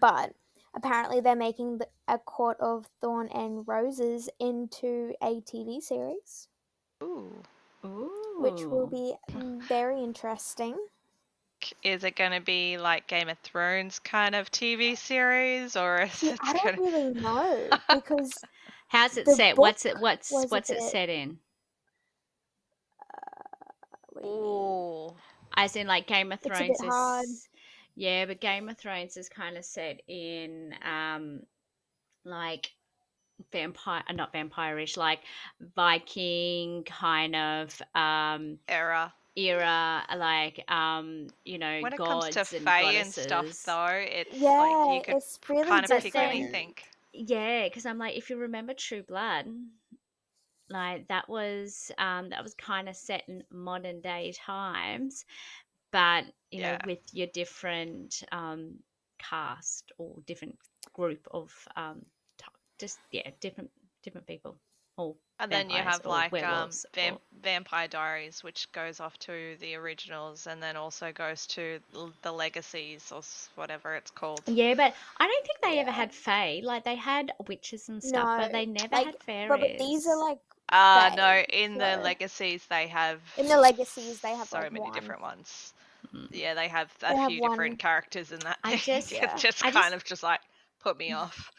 But 0.00 0.34
apparently 0.74 1.20
they're 1.20 1.36
making 1.36 1.78
the, 1.78 1.88
a 2.08 2.18
Court 2.18 2.58
of 2.60 2.86
Thorn 3.00 3.28
and 3.28 3.66
Roses 3.66 4.28
into 4.38 5.14
a 5.22 5.40
TV 5.42 5.80
series, 5.80 6.48
Ooh, 7.02 7.42
Ooh. 7.84 8.36
which 8.40 8.64
will 8.64 8.86
be 8.86 9.14
very 9.68 10.02
interesting. 10.02 10.76
K- 11.60 11.76
is 11.82 12.04
it 12.04 12.16
going 12.16 12.32
to 12.32 12.40
be 12.40 12.78
like 12.78 13.06
Game 13.06 13.28
of 13.28 13.38
Thrones 13.40 13.98
kind 13.98 14.34
of 14.34 14.50
TV 14.50 14.96
series, 14.96 15.76
or 15.76 16.02
is 16.02 16.12
See, 16.12 16.30
it 16.30 16.38
I 16.42 16.52
don't 16.54 16.78
really 16.78 17.14
know 17.20 17.68
because 17.94 18.32
How's 18.88 19.16
it 19.16 19.28
set? 19.28 19.56
What's 19.56 19.86
it? 19.86 19.98
What's 20.00 20.30
what's 20.32 20.70
it 20.70 20.78
bit- 20.78 20.90
set 20.90 21.08
in? 21.08 21.38
what 24.08 24.22
do 24.22 24.28
you? 24.28 24.34
Ooh, 24.34 25.16
As 25.56 25.76
in, 25.76 25.86
like 25.86 26.06
Game 26.06 26.32
of 26.32 26.38
It's 26.42 26.46
a 26.46 26.48
Thrones 26.48 26.78
bit 26.80 26.90
hard. 26.90 27.26
Yeah, 27.94 28.26
but 28.26 28.40
Game 28.40 28.68
of 28.68 28.78
Thrones 28.78 29.16
is 29.16 29.28
kind 29.28 29.56
of 29.56 29.64
set 29.64 30.00
in, 30.08 30.74
um, 30.84 31.40
like 32.24 32.70
vampire, 33.52 34.02
uh, 34.08 34.12
not 34.12 34.32
vampire-ish, 34.32 34.96
like 34.96 35.20
Viking 35.76 36.84
kind 36.84 37.36
of 37.36 37.80
um 37.94 38.58
era. 38.68 39.12
Era, 39.48 40.04
like 40.16 40.64
um, 40.70 41.28
you 41.44 41.58
know, 41.58 41.84
When 41.84 41.92
it 41.92 42.04
gods 42.04 42.28
comes 42.28 42.36
to 42.36 42.42
and 42.52 42.64
Fae 42.64 42.82
and 42.82 43.14
goddesses. 43.14 43.14
stuff, 43.14 43.64
though, 43.64 43.86
it's 43.88 44.40
Yeah, 44.40 44.58
like 44.58 44.86
you 44.86 45.00
could 45.00 45.16
it's 45.16 45.38
really 45.48 45.80
kind 45.82 45.84
of 45.84 45.96
pick 45.96 46.18
different. 46.18 46.20
anything. 46.20 46.74
Yeah, 47.12 47.64
because 47.64 47.86
I'm 47.86 47.98
like, 47.98 48.16
if 48.16 48.30
you 48.30 48.36
remember 48.36 48.74
True 48.74 49.02
Blood, 49.02 49.46
like 50.68 51.08
that 51.08 51.28
was 51.28 51.90
um 51.98 52.30
that 52.30 52.42
was 52.42 52.54
kind 52.54 52.88
of 52.88 52.96
set 52.96 53.24
in 53.28 53.42
modern 53.50 54.00
day 54.00 54.32
times, 54.32 55.24
but 55.92 56.24
you 56.50 56.60
know, 56.62 56.78
with 56.84 57.00
your 57.12 57.26
different 57.28 58.22
um 58.32 58.78
cast 59.18 59.92
or 59.98 60.16
different 60.26 60.56
group 60.94 61.26
of 61.32 61.52
um 61.76 62.02
t- 62.38 62.46
just 62.78 63.00
yeah, 63.10 63.30
different 63.40 63.70
different 64.02 64.26
people. 64.26 64.58
Or 65.00 65.16
And 65.38 65.50
then 65.50 65.70
you 65.70 65.78
have 65.78 66.04
like 66.04 66.32
um, 66.32 66.40
werewolves 66.40 66.84
Vam- 66.94 67.14
or- 67.14 67.20
Vampire 67.42 67.88
Diaries, 67.88 68.44
which 68.44 68.70
goes 68.72 69.00
off 69.00 69.18
to 69.20 69.56
the 69.60 69.74
originals, 69.74 70.46
and 70.46 70.62
then 70.62 70.76
also 70.76 71.12
goes 71.12 71.46
to 71.48 71.80
the 72.22 72.32
Legacies 72.32 73.10
or 73.10 73.22
whatever 73.54 73.94
it's 73.94 74.10
called. 74.10 74.42
yeah, 74.46 74.74
but 74.74 74.94
I 75.18 75.26
don't 75.26 75.46
think 75.46 75.58
they 75.62 75.78
ever 75.78 75.90
had 75.90 76.12
fae. 76.12 76.60
Like 76.62 76.84
they 76.84 76.96
had 76.96 77.32
witches 77.48 77.88
and 77.88 78.02
stuff, 78.02 78.42
but 78.42 78.52
they 78.52 78.66
never 78.66 78.94
like, 78.94 79.06
had 79.06 79.22
fairies. 79.22 79.48
But, 79.48 79.60
but 79.60 79.78
these 79.78 80.06
are 80.06 80.18
like 80.28 80.38
Uh 80.68 81.10
no, 81.16 81.22
Fae, 81.22 81.46
in 81.48 81.74
the 81.78 81.96
Legacies 82.02 82.66
they 82.66 82.86
have 82.88 83.20
in 83.38 83.48
the 83.48 83.58
legacies 83.58 84.20
they 84.20 84.34
have 84.36 84.48
so 84.48 84.58
like 84.58 84.72
many 84.72 84.84
one. 84.84 84.92
different 84.92 85.22
ones. 85.22 85.72
Mm. 86.14 86.28
Yeah, 86.32 86.54
they 86.54 86.68
have 86.68 86.90
a 87.02 87.10
They 87.12 87.16
have 87.16 87.30
few 87.30 87.40
one- 87.40 87.50
different 87.52 87.78
characters 87.78 88.30
in 88.32 88.40
that. 88.40 88.58
I 88.64 88.76
just- 88.90 89.12
It 89.12 89.22
Yeah. 89.22 89.36
just 89.36 89.64
I 89.64 89.70
kind 89.70 89.92
just- 89.92 89.94
of 89.96 90.04
just 90.04 90.22
like 90.22 90.40
put 90.80 90.98
me 90.98 91.12
off. 91.12 91.50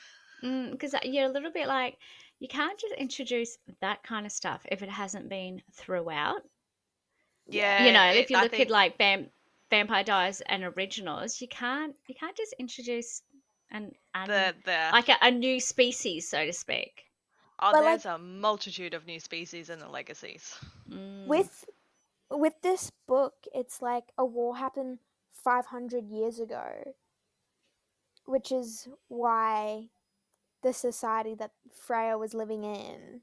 because 0.42 0.96
you're 1.04 1.26
a 1.26 1.30
little 1.30 1.52
bit 1.52 1.68
like 1.68 1.98
you 2.42 2.48
can't 2.48 2.78
just 2.80 2.94
introduce 2.96 3.58
that 3.82 4.02
kind 4.04 4.26
of 4.26 4.32
stuff 4.32 4.62
if 4.72 4.82
it 4.82 4.90
hasn't 4.90 5.30
been 5.30 5.62
throughout. 5.74 6.42
Yeah, 7.48 7.86
you 7.86 7.92
know, 7.94 8.04
it- 8.10 8.18
if 8.18 8.30
you 8.32 8.38
I 8.38 8.42
look 8.44 8.52
think- 8.52 8.64
at 8.64 8.70
like 8.72 8.98
Vamp- 8.98 9.32
Vampire 9.70 10.04
Diaries 10.04 10.42
and 10.42 10.64
originals, 10.64 11.40
you 11.40 11.48
can't 11.48 11.96
you 12.08 12.16
can't 12.16 12.36
just 12.36 12.54
introduce 12.60 13.22
an, 13.72 13.92
an 14.16 14.28
the 14.28 14.56
the 14.66 14.90
like 14.92 15.08
a, 15.08 15.18
a 15.22 15.32
new 15.32 15.60
species, 15.60 16.28
so 16.28 16.46
to 16.46 16.52
speak. 16.54 17.04
oh, 17.60 17.72
but, 17.74 17.82
there's 17.82 18.06
like- 18.06 18.16
a 18.16 18.18
multitude 18.18 18.94
of 18.96 19.06
new 19.06 19.20
species 19.20 19.70
in 19.70 19.78
the 19.80 19.88
Legacies. 19.88 20.56
Mm. 20.90 21.28
with 21.28 21.64
with 22.32 22.54
this 22.64 22.92
book 23.08 23.36
it's 23.54 23.82
like 23.82 24.06
a 24.18 24.26
war 24.26 24.56
happened 24.58 24.98
500 25.44 26.08
years 26.08 26.40
ago 26.40 26.96
which 28.26 28.52
is 28.52 28.88
why 29.10 29.90
the 30.64 30.74
society 30.74 31.36
that 31.36 31.52
Feyre 31.88 32.18
was 32.20 32.34
living 32.34 32.64
in 32.64 33.22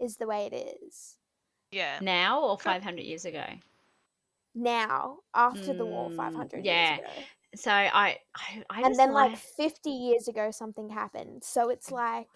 is 0.00 0.16
the 0.16 0.26
way 0.26 0.46
it 0.50 0.54
is 0.82 1.16
Yeah. 1.70 1.98
now 2.00 2.40
or 2.42 2.58
500 2.58 3.02
years 3.02 3.24
ago. 3.24 3.44
now 4.54 5.18
after 5.34 5.72
the 5.72 5.84
war 5.86 6.10
Mm, 6.10 6.16
500 6.16 6.64
yeah. 6.64 6.96
years 6.96 6.98
ago 7.00 7.22
So 7.54 7.70
I 7.70 8.18
I, 8.34 8.64
I 8.70 8.80
and 8.82 8.96
then 8.98 9.12
like, 9.12 9.30
like 9.32 9.38
50 9.38 9.90
years 9.90 10.28
ago 10.28 10.50
something 10.50 10.88
happened 10.88 11.44
so 11.44 11.68
it's 11.70 11.90
like 11.90 12.28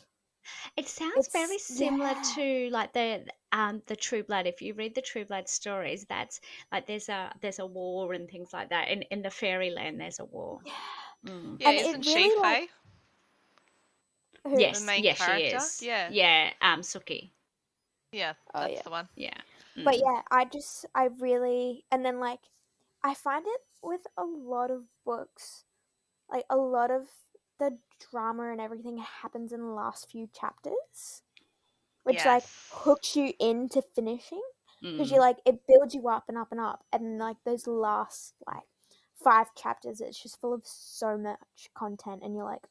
it 0.76 0.86
sounds 0.88 1.28
very 1.32 1.58
similar 1.58 2.12
yeah. 2.12 2.22
to 2.34 2.68
like 2.70 2.92
the 2.92 3.24
um 3.52 3.80
the 3.86 3.96
True 3.96 4.22
Blood. 4.22 4.46
If 4.46 4.60
you 4.60 4.74
read 4.74 4.94
the 4.94 5.00
True 5.00 5.24
Blood 5.24 5.48
stories, 5.48 6.04
that's 6.04 6.38
like 6.70 6.86
there's 6.86 7.08
a 7.08 7.32
there's 7.40 7.60
a 7.60 7.66
war 7.66 8.12
and 8.12 8.28
things 8.28 8.52
like 8.52 8.68
that. 8.68 8.88
In 8.88 9.02
in 9.10 9.22
the 9.22 9.30
fairyland, 9.30 9.98
there's 9.98 10.18
a 10.20 10.26
war. 10.26 10.60
Mm. 11.26 11.56
Yeah, 11.60 11.70
And 11.70 11.78
it 11.78 11.86
isn't 11.86 12.02
she 12.04 12.14
really, 12.14 12.42
fae? 12.42 12.60
like- 12.60 12.70
who- 14.44 14.60
Yes, 14.60 14.82
main 14.84 15.02
yes, 15.04 15.22
she 15.24 15.42
is. 15.46 15.82
Yeah. 15.82 16.08
yeah. 16.10 16.52
Um, 16.60 16.80
Sookie. 16.80 17.30
Yeah, 18.12 18.34
Oh, 18.54 18.60
that's 18.60 18.74
yeah. 18.74 18.82
the 18.82 18.90
one. 18.90 19.08
Yeah. 19.16 19.40
But 19.76 19.94
Mm. 19.96 20.00
yeah, 20.04 20.22
I 20.30 20.44
just 20.44 20.86
I 20.94 21.06
really 21.06 21.84
and 21.90 22.04
then 22.04 22.20
like 22.20 22.40
I 23.02 23.14
find 23.14 23.44
it 23.46 23.60
with 23.82 24.06
a 24.16 24.24
lot 24.24 24.70
of 24.70 24.84
books, 25.04 25.64
like 26.30 26.44
a 26.48 26.56
lot 26.56 26.90
of 26.90 27.08
the 27.58 27.78
drama 28.10 28.50
and 28.52 28.60
everything 28.60 28.98
happens 28.98 29.52
in 29.52 29.60
the 29.60 29.66
last 29.72 30.08
few 30.10 30.28
chapters, 30.28 31.22
which 32.04 32.24
like 32.24 32.44
hooks 32.70 33.16
you 33.16 33.32
into 33.40 33.82
finishing 33.82 34.42
because 34.80 35.08
Mm. 35.10 35.14
you 35.14 35.18
like 35.18 35.38
it 35.44 35.66
builds 35.66 35.94
you 35.94 36.08
up 36.08 36.28
and 36.28 36.38
up 36.38 36.52
and 36.52 36.60
up, 36.60 36.84
and 36.92 37.18
like 37.18 37.42
those 37.44 37.66
last 37.66 38.34
like 38.46 38.68
five 39.16 39.54
chapters, 39.56 40.00
it's 40.00 40.22
just 40.22 40.40
full 40.40 40.52
of 40.54 40.66
so 40.66 41.16
much 41.18 41.70
content, 41.74 42.22
and 42.22 42.34
you're 42.36 42.44
like, 42.44 42.66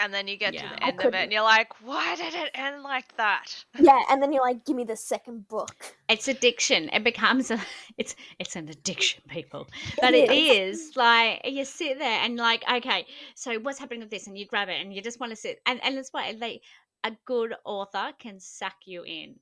And 0.00 0.14
then 0.14 0.28
you 0.28 0.36
get 0.36 0.54
Yeah. 0.54 0.62
to 0.62 0.68
the 0.76 0.84
end 0.84 1.00
of 1.02 1.14
it 1.14 1.16
and 1.24 1.32
you're 1.32 1.42
like, 1.42 1.80
why 1.82 2.14
did 2.16 2.34
it 2.34 2.50
end 2.54 2.82
like 2.82 3.16
that? 3.16 3.64
yeah, 3.80 4.02
and 4.10 4.22
then 4.22 4.32
you're 4.32 4.42
like, 4.42 4.64
give 4.64 4.76
me 4.76 4.84
the 4.84 4.96
second 4.96 5.48
book. 5.48 5.96
it's 6.08 6.28
addiction. 6.28 6.88
It 6.92 7.04
becomes 7.04 7.50
a 7.50 7.60
it's 7.98 8.14
it's 8.38 8.56
an 8.56 8.68
addiction, 8.68 9.22
people. 9.28 9.68
But 10.00 10.14
it 10.14 10.30
is 10.30 10.92
like 10.96 11.40
you 11.44 11.64
sit 11.64 11.98
there 11.98 12.20
and 12.22 12.36
like, 12.36 12.62
okay, 12.70 13.06
so 13.34 13.58
what's 13.58 13.78
happening 13.78 14.00
with 14.00 14.10
this? 14.10 14.26
And 14.26 14.38
you 14.38 14.46
grab 14.46 14.68
it 14.68 14.80
and 14.80 14.94
you 14.94 15.02
just 15.02 15.20
want 15.20 15.30
to 15.32 15.36
sit 15.36 15.60
and 15.66 15.80
and 15.84 15.98
it's 15.98 16.12
what 16.12 16.38
like 16.38 16.62
a 17.04 17.12
good 17.24 17.54
author 17.64 18.12
can 18.18 18.40
suck 18.40 18.76
you 18.86 19.02
in. 19.04 19.36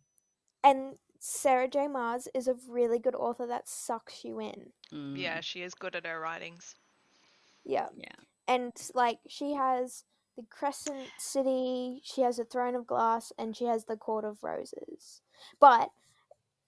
And 0.65 0.95
Sarah 1.19 1.69
J. 1.69 1.89
Maas 1.89 2.29
is 2.35 2.49
a 2.49 2.57
really 2.69 2.99
good 2.99 3.15
author 3.15 3.47
that 3.47 3.69
sucks 3.69 4.25
you 4.25 4.41
in. 4.41 4.73
Yeah, 4.91 5.39
Mm, 5.39 5.43
she 5.43 5.63
is 5.63 5.75
good 5.75 5.95
at 5.97 6.07
her 6.07 6.21
writings. 6.21 6.75
Yeah. 7.65 7.89
Yeah. 7.97 8.09
And 8.49 8.73
like 8.95 9.19
she 9.29 9.55
has 9.55 10.05
the 10.37 10.45
Crescent 10.51 11.09
City. 11.19 12.01
She 12.05 12.23
has 12.23 12.39
a 12.39 12.45
Throne 12.45 12.75
of 12.75 12.87
Glass, 12.87 13.33
and 13.39 13.57
she 13.57 13.65
has 13.65 13.85
the 13.87 13.97
Court 13.97 14.25
of 14.25 14.43
Roses. 14.43 15.23
But 15.61 15.91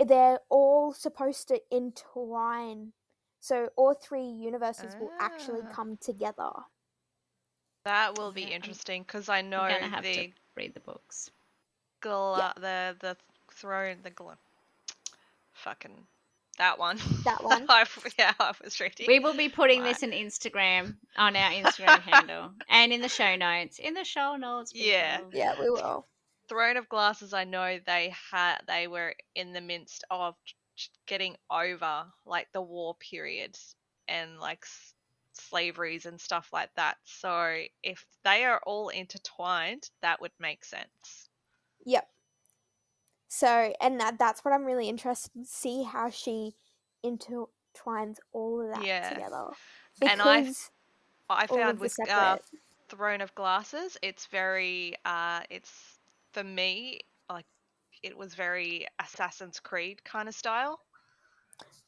they're 0.04 0.40
all 0.48 0.92
supposed 0.92 1.48
to 1.48 1.60
intertwine, 1.70 2.92
so 3.40 3.70
all 3.76 3.94
three 3.94 4.24
universes 4.26 4.94
will 5.00 5.12
actually 5.20 5.62
Ah. 5.64 5.72
come 5.72 5.96
together. 5.96 6.50
That 7.84 8.18
will 8.18 8.32
be 8.32 8.42
Yeah, 8.42 8.48
interesting 8.56 9.02
because 9.02 9.28
I 9.28 9.40
know 9.42 9.60
I'm 9.62 9.80
gonna 9.80 9.88
have 9.88 10.04
the 10.04 10.28
to 10.28 10.32
read 10.56 10.74
the 10.74 10.80
books. 10.80 11.30
gla- 12.00 12.54
the 12.56 12.96
the 13.00 13.16
throne 13.50 14.02
the 14.02 14.10
gla- 14.10 14.38
fucking 15.52 16.06
that 16.58 16.78
one. 16.78 16.98
That 17.24 17.42
one. 17.44 17.66
I, 17.68 17.84
yeah, 18.18 18.32
I 18.38 18.52
was 18.62 18.78
reading. 18.80 19.06
We 19.08 19.18
will 19.20 19.34
be 19.36 19.48
putting 19.48 19.82
Right. 19.82 19.88
this 19.94 20.02
in 20.02 20.10
Instagram 20.10 20.96
on 21.16 21.34
our 21.36 21.50
Instagram 21.50 22.00
handle 22.02 22.52
and 22.68 22.92
in 22.92 23.00
the 23.00 23.08
show 23.08 23.36
notes. 23.36 23.78
In 23.78 23.94
the 23.94 24.04
show 24.04 24.36
notes. 24.36 24.72
Yeah. 24.74 25.18
people. 25.18 25.30
Yeah, 25.34 25.54
we 25.60 25.70
will. 25.70 26.06
Throne 26.48 26.76
of 26.76 26.88
Glasses, 26.88 27.34
I 27.34 27.44
know 27.44 27.78
they 27.86 28.12
had 28.32 28.58
they 28.66 28.86
were 28.86 29.14
in 29.34 29.52
the 29.52 29.60
midst 29.60 30.04
of 30.10 30.34
getting 31.06 31.36
over 31.50 32.04
like 32.24 32.46
the 32.52 32.62
war 32.62 32.94
periods 33.00 33.74
and 34.06 34.38
like 34.38 34.60
s- 34.64 34.94
slaveries 35.34 36.06
and 36.06 36.20
stuff 36.20 36.48
like 36.52 36.70
that. 36.76 36.96
So 37.04 37.62
if 37.82 38.04
they 38.24 38.44
are 38.44 38.60
all 38.64 38.88
intertwined, 38.88 39.88
that 40.02 40.20
would 40.20 40.32
make 40.40 40.64
sense. 40.64 41.28
Yep. 41.84 42.08
So, 43.28 43.72
and 43.80 44.00
that 44.00 44.18
that's 44.18 44.44
what 44.44 44.52
I'm 44.54 44.64
really 44.64 44.88
interested 44.88 45.32
to 45.34 45.44
see 45.44 45.82
how 45.82 46.10
she 46.10 46.54
intertwines 47.04 48.16
all 48.32 48.60
of 48.62 48.74
that 48.74 48.84
Yeah. 48.84 49.10
together. 49.10 49.48
And 50.02 50.20
I 50.22 50.52
I 51.30 51.46
found 51.46 51.62
of 51.62 51.76
the 51.78 51.82
with 51.82 52.10
uh. 52.10 52.38
Throne 52.88 53.20
of 53.20 53.34
Glasses, 53.34 53.98
it's 54.02 54.24
very 54.26 54.94
uh 55.04 55.40
it's 55.50 55.98
for 56.32 56.42
me 56.42 57.00
like 57.28 57.44
it 58.02 58.16
was 58.16 58.34
very 58.34 58.86
Assassin's 58.98 59.60
Creed 59.60 60.02
kind 60.04 60.26
of 60.28 60.34
style. 60.34 60.80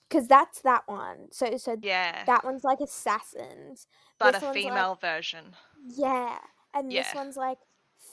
because 0.09 0.27
that's 0.29 0.61
that 0.61 0.83
one. 0.87 1.29
So 1.33 1.57
so 1.57 1.77
Yeah. 1.81 2.23
that 2.27 2.45
one's 2.45 2.65
like 2.65 2.81
assassins. 2.81 3.87
but 4.19 4.33
this 4.33 4.43
a 4.43 4.47
one's 4.47 4.57
like- 4.57 4.65
female 4.65 4.95
version. 4.97 5.57
Yeah, 5.87 6.39
and 6.75 6.93
this 6.93 7.15
one's 7.15 7.39
like 7.39 7.59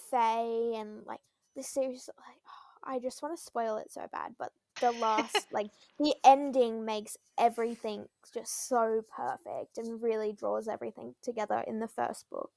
fae 0.10 0.72
and 0.80 1.06
like 1.06 1.20
the 1.58 1.64
series. 1.64 2.10
Like 2.18 2.38
I 2.88 3.00
just 3.00 3.22
want 3.22 3.38
to 3.38 3.44
spoil 3.44 3.78
it 3.78 3.92
so 3.92 4.08
bad, 4.12 4.36
but 4.40 4.52
the 4.80 4.92
last 4.92 5.48
like 5.52 5.68
the 6.00 6.16
ending 6.26 6.86
makes 6.86 7.18
everything 7.38 8.08
just 8.34 8.68
so 8.68 9.04
perfect 9.16 9.78
and 9.78 10.02
really 10.02 10.32
draws 10.32 10.68
everything 10.68 11.14
together 11.22 11.64
in 11.68 11.80
the 11.80 11.88
first 11.88 12.30
book. 12.30 12.52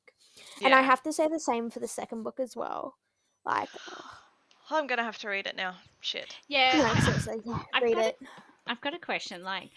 And 0.62 0.72
I 0.75 0.82
have 0.82 1.02
to 1.02 1.12
say 1.12 1.26
the 1.28 1.40
same 1.40 1.70
for 1.70 1.80
the 1.80 1.88
second 1.88 2.22
book 2.22 2.38
as 2.38 2.56
well. 2.56 2.96
Like, 3.44 3.68
I'm 4.70 4.87
gonna 4.87 5.02
have 5.02 5.18
to 5.18 5.28
read 5.28 5.46
it 5.46 5.56
now. 5.56 5.75
Shit. 6.00 6.37
Yeah. 6.49 6.76
no, 6.76 7.00
seriously, 7.00 7.40
yeah, 7.44 7.58
I've 7.75 7.82
read 7.82 7.99
it. 7.99 8.18
I've 8.66 8.80
got 8.80 8.94
a 8.94 8.99
question, 8.99 9.42
like 9.42 9.70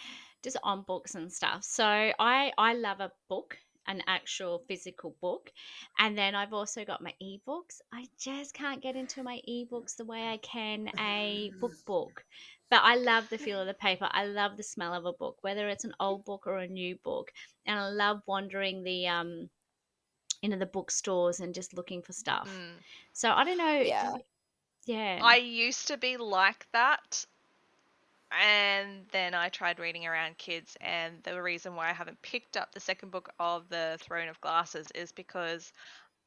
just 0.43 0.57
on 0.63 0.83
books 0.83 1.15
and 1.15 1.31
stuff. 1.31 1.63
So 1.63 1.83
I 1.85 2.51
I 2.57 2.73
love 2.73 2.99
a 2.99 3.11
book, 3.27 3.57
an 3.87 4.01
actual 4.07 4.63
physical 4.67 5.15
book, 5.21 5.51
and 5.99 6.17
then 6.17 6.35
I've 6.35 6.53
also 6.53 6.85
got 6.85 7.01
my 7.01 7.13
ebooks. 7.21 7.81
I 7.93 8.05
just 8.17 8.53
can't 8.53 8.81
get 8.81 8.95
into 8.95 9.23
my 9.23 9.41
ebooks 9.47 9.95
the 9.95 10.05
way 10.05 10.27
I 10.27 10.37
can 10.37 10.89
a 10.99 11.51
book 11.59 11.73
book. 11.85 12.23
But 12.69 12.81
I 12.83 12.95
love 12.95 13.29
the 13.29 13.37
feel 13.37 13.59
of 13.59 13.67
the 13.67 13.73
paper. 13.75 14.07
I 14.09 14.25
love 14.25 14.57
the 14.57 14.63
smell 14.63 14.93
of 14.93 15.05
a 15.05 15.13
book, 15.13 15.37
whether 15.41 15.69
it's 15.69 15.83
an 15.83 15.93
old 15.99 16.25
book 16.25 16.47
or 16.47 16.57
a 16.57 16.67
new 16.67 16.95
book. 17.03 17.31
And 17.67 17.79
I 17.79 17.89
love 17.89 18.21
wandering 18.25 18.83
the 18.83 19.07
um 19.07 19.49
into 20.41 20.57
the 20.57 20.65
bookstores 20.65 21.39
and 21.39 21.53
just 21.53 21.73
looking 21.73 22.01
for 22.01 22.13
stuff. 22.13 22.49
Mm. 22.49 22.73
So 23.13 23.31
I 23.31 23.43
don't 23.43 23.57
know. 23.57 23.81
Yeah. 23.81 24.13
Yeah. 24.85 25.19
I 25.21 25.37
used 25.37 25.87
to 25.87 25.97
be 25.97 26.17
like 26.17 26.67
that, 26.73 27.25
and 28.41 29.05
then 29.11 29.33
I 29.33 29.49
tried 29.49 29.79
reading 29.79 30.05
around 30.05 30.37
kids, 30.37 30.77
and 30.81 31.21
the 31.23 31.41
reason 31.41 31.75
why 31.75 31.89
I 31.89 31.93
haven't 31.93 32.21
picked 32.21 32.57
up 32.57 32.71
the 32.71 32.79
second 32.79 33.11
book 33.11 33.29
of 33.39 33.69
the 33.69 33.97
Throne 34.01 34.27
of 34.29 34.41
Glasses 34.41 34.87
is 34.95 35.11
because 35.11 35.71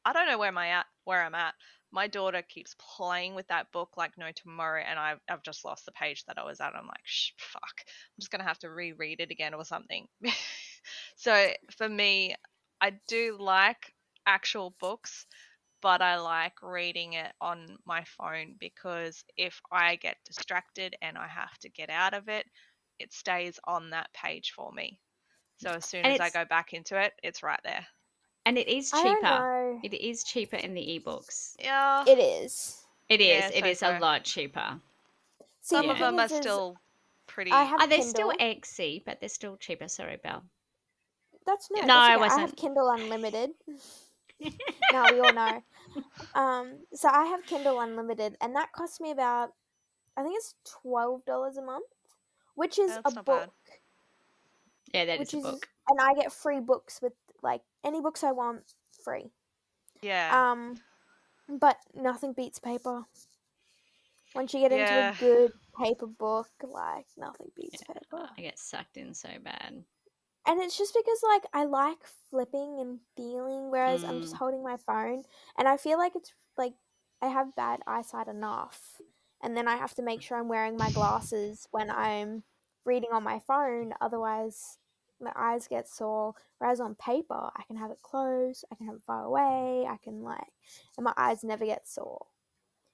I 0.05 0.13
don't 0.13 0.27
know 0.27 0.37
where 0.37 0.51
my 0.51 0.69
at 0.69 0.85
where 1.03 1.23
I'm 1.23 1.35
at. 1.35 1.53
My 1.91 2.07
daughter 2.07 2.41
keeps 2.41 2.75
playing 2.97 3.35
with 3.35 3.47
that 3.47 3.71
book 3.71 3.91
like 3.97 4.17
no 4.17 4.31
tomorrow, 4.31 4.83
and 4.87 4.99
I've, 4.99 5.19
I've 5.29 5.43
just 5.43 5.65
lost 5.65 5.85
the 5.85 5.91
page 5.91 6.25
that 6.25 6.37
I 6.37 6.43
was 6.45 6.59
at. 6.61 6.75
I'm 6.75 6.87
like, 6.87 7.05
Shh, 7.05 7.31
fuck, 7.37 7.75
I'm 7.79 8.21
just 8.21 8.31
gonna 8.31 8.43
have 8.43 8.59
to 8.59 8.69
reread 8.69 9.19
it 9.21 9.31
again 9.31 9.53
or 9.53 9.65
something. 9.65 10.07
so 11.15 11.51
for 11.77 11.87
me, 11.89 12.35
I 12.81 12.93
do 13.07 13.37
like 13.39 13.93
actual 14.25 14.75
books, 14.79 15.25
but 15.87 16.01
I 16.01 16.17
like 16.17 16.61
reading 16.61 17.13
it 17.13 17.31
on 17.39 17.77
my 17.85 18.03
phone 18.17 18.55
because 18.59 19.23
if 19.37 19.61
I 19.71 19.95
get 19.95 20.17
distracted 20.25 20.97
and 21.01 21.17
I 21.17 21.27
have 21.27 21.57
to 21.59 21.69
get 21.69 21.89
out 21.89 22.13
of 22.13 22.27
it, 22.27 22.45
it 22.99 23.13
stays 23.13 23.57
on 23.63 23.91
that 23.91 24.11
page 24.11 24.51
for 24.51 24.69
me. 24.73 24.99
So 25.61 25.69
as 25.69 25.85
soon 25.85 26.03
And 26.03 26.13
as 26.15 26.19
I 26.19 26.29
go 26.29 26.43
back 26.43 26.73
into 26.73 26.99
it, 27.01 27.13
it's 27.23 27.41
right 27.41 27.61
there. 27.63 27.87
and 28.45 28.57
it 28.57 28.67
is 28.67 28.91
cheaper. 28.91 29.79
It 29.81 29.93
is 29.93 30.25
cheaper 30.25 30.57
in 30.57 30.73
the 30.73 30.81
ebooks. 30.81 31.53
Yeah. 31.57 32.03
It 32.05 32.19
is. 32.19 32.83
It 33.07 33.21
is. 33.21 33.27
Yeah, 33.27 33.49
it 33.53 33.63
so 33.63 33.69
is 33.69 33.79
so. 33.79 33.97
a 33.97 33.99
lot 33.99 34.25
cheaper. 34.25 34.81
See, 35.61 35.75
Some 35.77 35.85
the 35.87 35.93
of 35.93 35.99
them 35.99 36.19
are 36.19 36.25
is- 36.25 36.33
is 36.33 36.37
still 36.39 36.75
pretty. 37.27 37.51
I 37.51 37.63
have 37.63 37.79
oh, 37.79 37.83
Are 37.85 37.87
they 37.87 37.99
Kindle. 37.99 38.09
still 38.09 38.33
XC, 38.37 39.03
but 39.05 39.21
they're 39.21 39.29
still 39.29 39.55
cheaper? 39.55 39.87
Sorry, 39.87 40.17
Belle. 40.21 40.43
That's 41.45 41.71
no, 41.71 41.79
No, 41.85 41.95
I 41.95 42.07
okay. 42.07 42.13
I 42.13 42.17
wasn't. 42.17 42.39
I 42.39 42.41
have 42.41 42.55
Kindle 42.57 42.89
Unlimited. 42.89 43.51
No, 44.39 45.05
we 45.11 45.19
all 45.19 45.33
know. 45.33 45.63
Um, 46.35 46.79
so 46.93 47.09
I 47.09 47.25
have 47.25 47.45
Kindle 47.45 47.79
Unlimited, 47.79 48.37
and 48.41 48.55
that 48.55 48.71
costs 48.71 48.99
me 48.99 49.11
about, 49.11 49.53
I 50.15 50.23
think 50.23 50.35
it's 50.37 50.55
twelve 50.81 51.25
dollars 51.25 51.57
a 51.57 51.61
month, 51.61 51.87
which 52.55 52.77
is 52.79 52.91
That's 52.91 53.13
a 53.15 53.23
book, 53.23 53.25
bad. 53.25 53.49
Yeah, 54.93 55.05
that 55.05 55.19
which 55.19 55.33
is 55.33 55.43
a 55.45 55.47
is, 55.47 55.53
book. 55.53 55.67
and 55.89 55.99
I 56.01 56.13
get 56.13 56.31
free 56.31 56.59
books 56.59 57.01
with 57.01 57.13
like 57.41 57.61
any 57.83 58.01
books 58.01 58.23
I 58.23 58.31
want 58.31 58.61
free. 59.03 59.31
Yeah. 60.01 60.51
Um, 60.51 60.79
but 61.49 61.77
nothing 61.95 62.33
beats 62.33 62.59
paper. 62.59 63.03
Once 64.35 64.53
you 64.53 64.59
get 64.59 64.71
Yeah. 64.71 65.09
into 65.11 65.25
a 65.25 65.29
good 65.33 65.53
paper 65.83 66.07
book, 66.07 66.49
like 66.63 67.07
nothing 67.17 67.51
beats 67.55 67.81
Yeah. 67.87 67.93
paper. 67.93 68.29
I 68.37 68.41
get 68.41 68.59
sucked 68.59 68.97
in 68.97 69.13
so 69.13 69.29
bad. 69.43 69.83
And 70.47 70.61
it's 70.61 70.77
just 70.77 70.93
because 70.95 71.19
like 71.23 71.43
I 71.53 71.65
like 71.65 71.97
flipping 72.29 72.79
and 72.79 72.99
feeling, 73.17 73.69
whereas 73.69 74.03
I'm 74.03 74.21
just 74.21 74.33
Mm. 74.33 74.37
holding 74.37 74.63
my 74.63 74.77
phone, 74.77 75.23
and 75.57 75.67
I 75.67 75.75
feel 75.77 75.97
like 75.97 76.15
it's 76.15 76.33
like 76.57 76.73
I 77.21 77.27
have 77.27 77.55
bad 77.55 77.81
eyesight 77.85 78.27
enough, 78.29 79.01
and 79.41 79.57
then 79.57 79.67
I 79.67 79.75
have 79.75 79.93
to 79.95 80.01
make 80.01 80.21
sure 80.21 80.37
I'm 80.37 80.47
wearing 80.47 80.77
my 80.77 80.89
glasses 80.91 81.67
when 81.71 81.91
I'm 81.91 82.43
reading 82.85 83.11
on 83.11 83.23
my 83.23 83.39
phone, 83.39 83.93
otherwise 83.99 84.77
my 85.19 85.33
eyes 85.35 85.67
get 85.67 85.87
sore. 85.89 86.33
Whereas 86.59 86.79
on 86.79 86.95
paper, 86.95 87.51
I 87.55 87.63
can 87.67 87.75
have 87.75 87.91
it 87.91 88.01
close, 88.01 88.63
I 88.71 88.75
can 88.75 88.85
have 88.87 88.95
it 88.95 89.03
far 89.03 89.25
away, 89.25 89.85
I 89.85 89.97
can 89.97 90.23
like, 90.23 90.53
and 90.95 91.03
my 91.03 91.13
eyes 91.17 91.43
never 91.43 91.65
get 91.65 91.87
sore, 91.87 92.27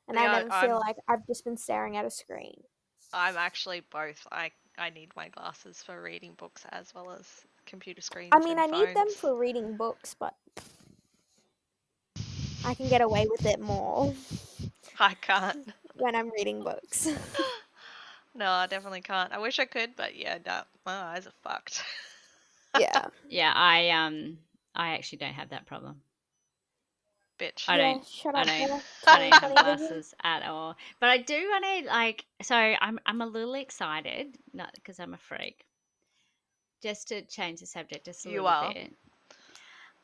and 0.08 0.18
Yeah, 0.18 0.24
I 0.24 0.40
never 0.40 0.50
feel 0.50 0.78
I'm- 0.78 0.80
like 0.80 0.98
I've 1.08 1.28
just 1.28 1.44
been 1.46 1.58
staring 1.58 1.98
at 1.98 2.06
a 2.06 2.10
screen. 2.10 2.64
I'm 3.14 3.38
actually 3.38 3.82
both. 3.82 4.26
I 4.32 4.52
I 4.78 4.90
need 4.90 5.10
my 5.16 5.30
glasses 5.30 5.82
for 5.84 6.02
reading 6.02 6.34
books 6.38 6.66
as 6.72 6.94
well 6.94 7.12
as 7.12 7.28
computer 7.66 8.02
screens. 8.02 8.32
I 8.34 8.40
mean, 8.40 8.60
I 8.60 8.64
and 8.64 8.72
need 8.72 8.96
them 8.96 9.10
for 9.10 9.36
reading 9.36 9.78
books, 9.78 10.16
but 10.18 10.34
I 12.66 12.74
can 12.74 12.90
get 12.90 13.02
away 13.02 13.28
with 13.30 13.46
it 13.46 13.60
more 13.60 14.14
I 15.00 15.14
can't. 15.16 15.74
when 15.96 16.16
I'm 16.16 16.32
reading 16.32 16.64
books. 16.64 17.08
No, 18.36 18.50
I 18.50 18.68
definitely 18.68 19.02
can't. 19.02 19.32
I 19.32 19.38
wish 19.38 19.60
I 19.60 19.66
could, 19.66 19.96
but 19.96 20.16
yeah, 20.16 20.40
no, 20.46 20.62
my 20.86 20.94
eyes 20.94 21.28
are 21.28 21.34
fucked. 21.44 21.84
yeah. 22.80 23.08
Yeah, 23.30 23.52
I 23.56 23.90
um, 23.90 24.38
I 24.76 24.94
actually 24.94 25.20
don't 25.20 25.34
have 25.34 25.50
that 25.50 25.66
problem. 25.66 26.02
Bitch. 27.40 27.66
I 27.68 27.78
don't- 27.78 28.06
Shut 28.06 28.36
I 28.36 28.42
up. 28.42 28.48
don't- 28.48 28.84
I 29.08 29.20
don't 29.30 29.34
have 29.42 29.52
glasses 29.80 30.14
at 30.24 30.44
all. 30.44 30.76
But 31.00 31.10
I 31.10 31.18
do 31.18 31.34
want 31.50 31.66
to 31.66 31.90
like. 31.90 32.26
So 32.42 32.56
I'm 32.56 33.00
I'm 33.06 33.22
a 33.22 33.26
little 33.26 33.56
excited, 33.56 34.38
not 34.54 34.72
because 34.76 35.00
I'm 35.00 35.14
a 35.14 35.18
freak. 35.18 35.66
Just 36.82 37.08
to 37.10 37.22
change 37.24 37.60
the 37.62 37.66
subject 37.66 38.06
just 38.06 38.26
a 38.26 38.30
You 38.30 38.44
little 38.44 38.48
are. 38.50 38.74
bit. 38.74 38.94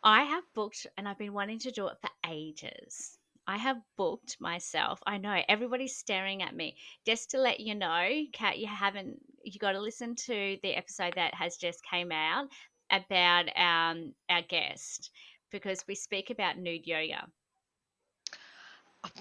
I 0.04 0.24
have 0.24 0.44
booked, 0.56 0.88
and 0.98 1.08
I've 1.08 1.18
been 1.18 1.34
wanting 1.34 1.60
to 1.60 1.72
do 1.72 1.88
it 1.88 1.98
for 2.02 2.10
ages. 2.28 3.18
I 3.46 3.58
have 3.58 3.78
booked 3.98 4.38
myself. 4.40 5.00
I 5.06 5.18
know 5.18 5.42
everybody's 5.50 5.98
staring 5.98 6.42
at 6.42 6.56
me. 6.56 6.78
Just 7.06 7.32
to 7.32 7.38
let 7.40 7.60
you 7.60 7.76
know, 7.76 8.08
Kat, 8.32 8.60
you 8.60 8.68
haven't. 8.68 9.20
You 9.44 9.60
got 9.60 9.74
to 9.74 9.82
listen 9.82 10.16
to 10.16 10.58
the 10.64 10.74
episode 10.76 11.14
that 11.16 11.34
has 11.34 11.58
just 11.58 11.84
came 11.84 12.12
out 12.12 12.48
about 12.92 13.46
um 13.58 14.14
our 14.30 14.42
guest 14.48 15.12
because 15.52 15.84
we 15.88 15.96
speak 15.96 16.30
about 16.30 16.58
nude 16.58 16.88
yoga. 16.88 17.28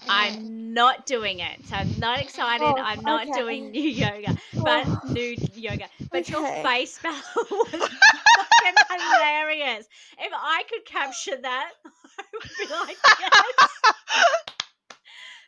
I'm 0.09 0.75
not 0.75 1.07
doing 1.07 1.39
it. 1.41 1.67
So 1.67 1.77
I'm 1.77 1.99
not 1.99 2.21
excited. 2.21 2.65
Oh, 2.65 2.77
I'm 2.77 3.03
not 3.03 3.29
okay. 3.29 3.39
doing 3.39 3.71
nude 3.73 3.97
yoga, 3.97 4.37
but 4.55 4.85
Oh. 4.87 5.01
nude 5.13 5.57
yoga. 5.57 5.89
But 6.11 6.29
your 6.29 6.45
face, 6.63 6.99
Bella, 7.03 7.23
was 7.37 7.71
fucking 7.71 8.75
hilarious. 8.91 9.87
If 10.19 10.33
I 10.35 10.63
could 10.69 10.85
capture 10.85 11.37
that, 11.41 11.71
I 12.19 12.25
would 12.33 12.43
be 12.59 12.75
like, 12.75 12.97
yes. 13.21 13.69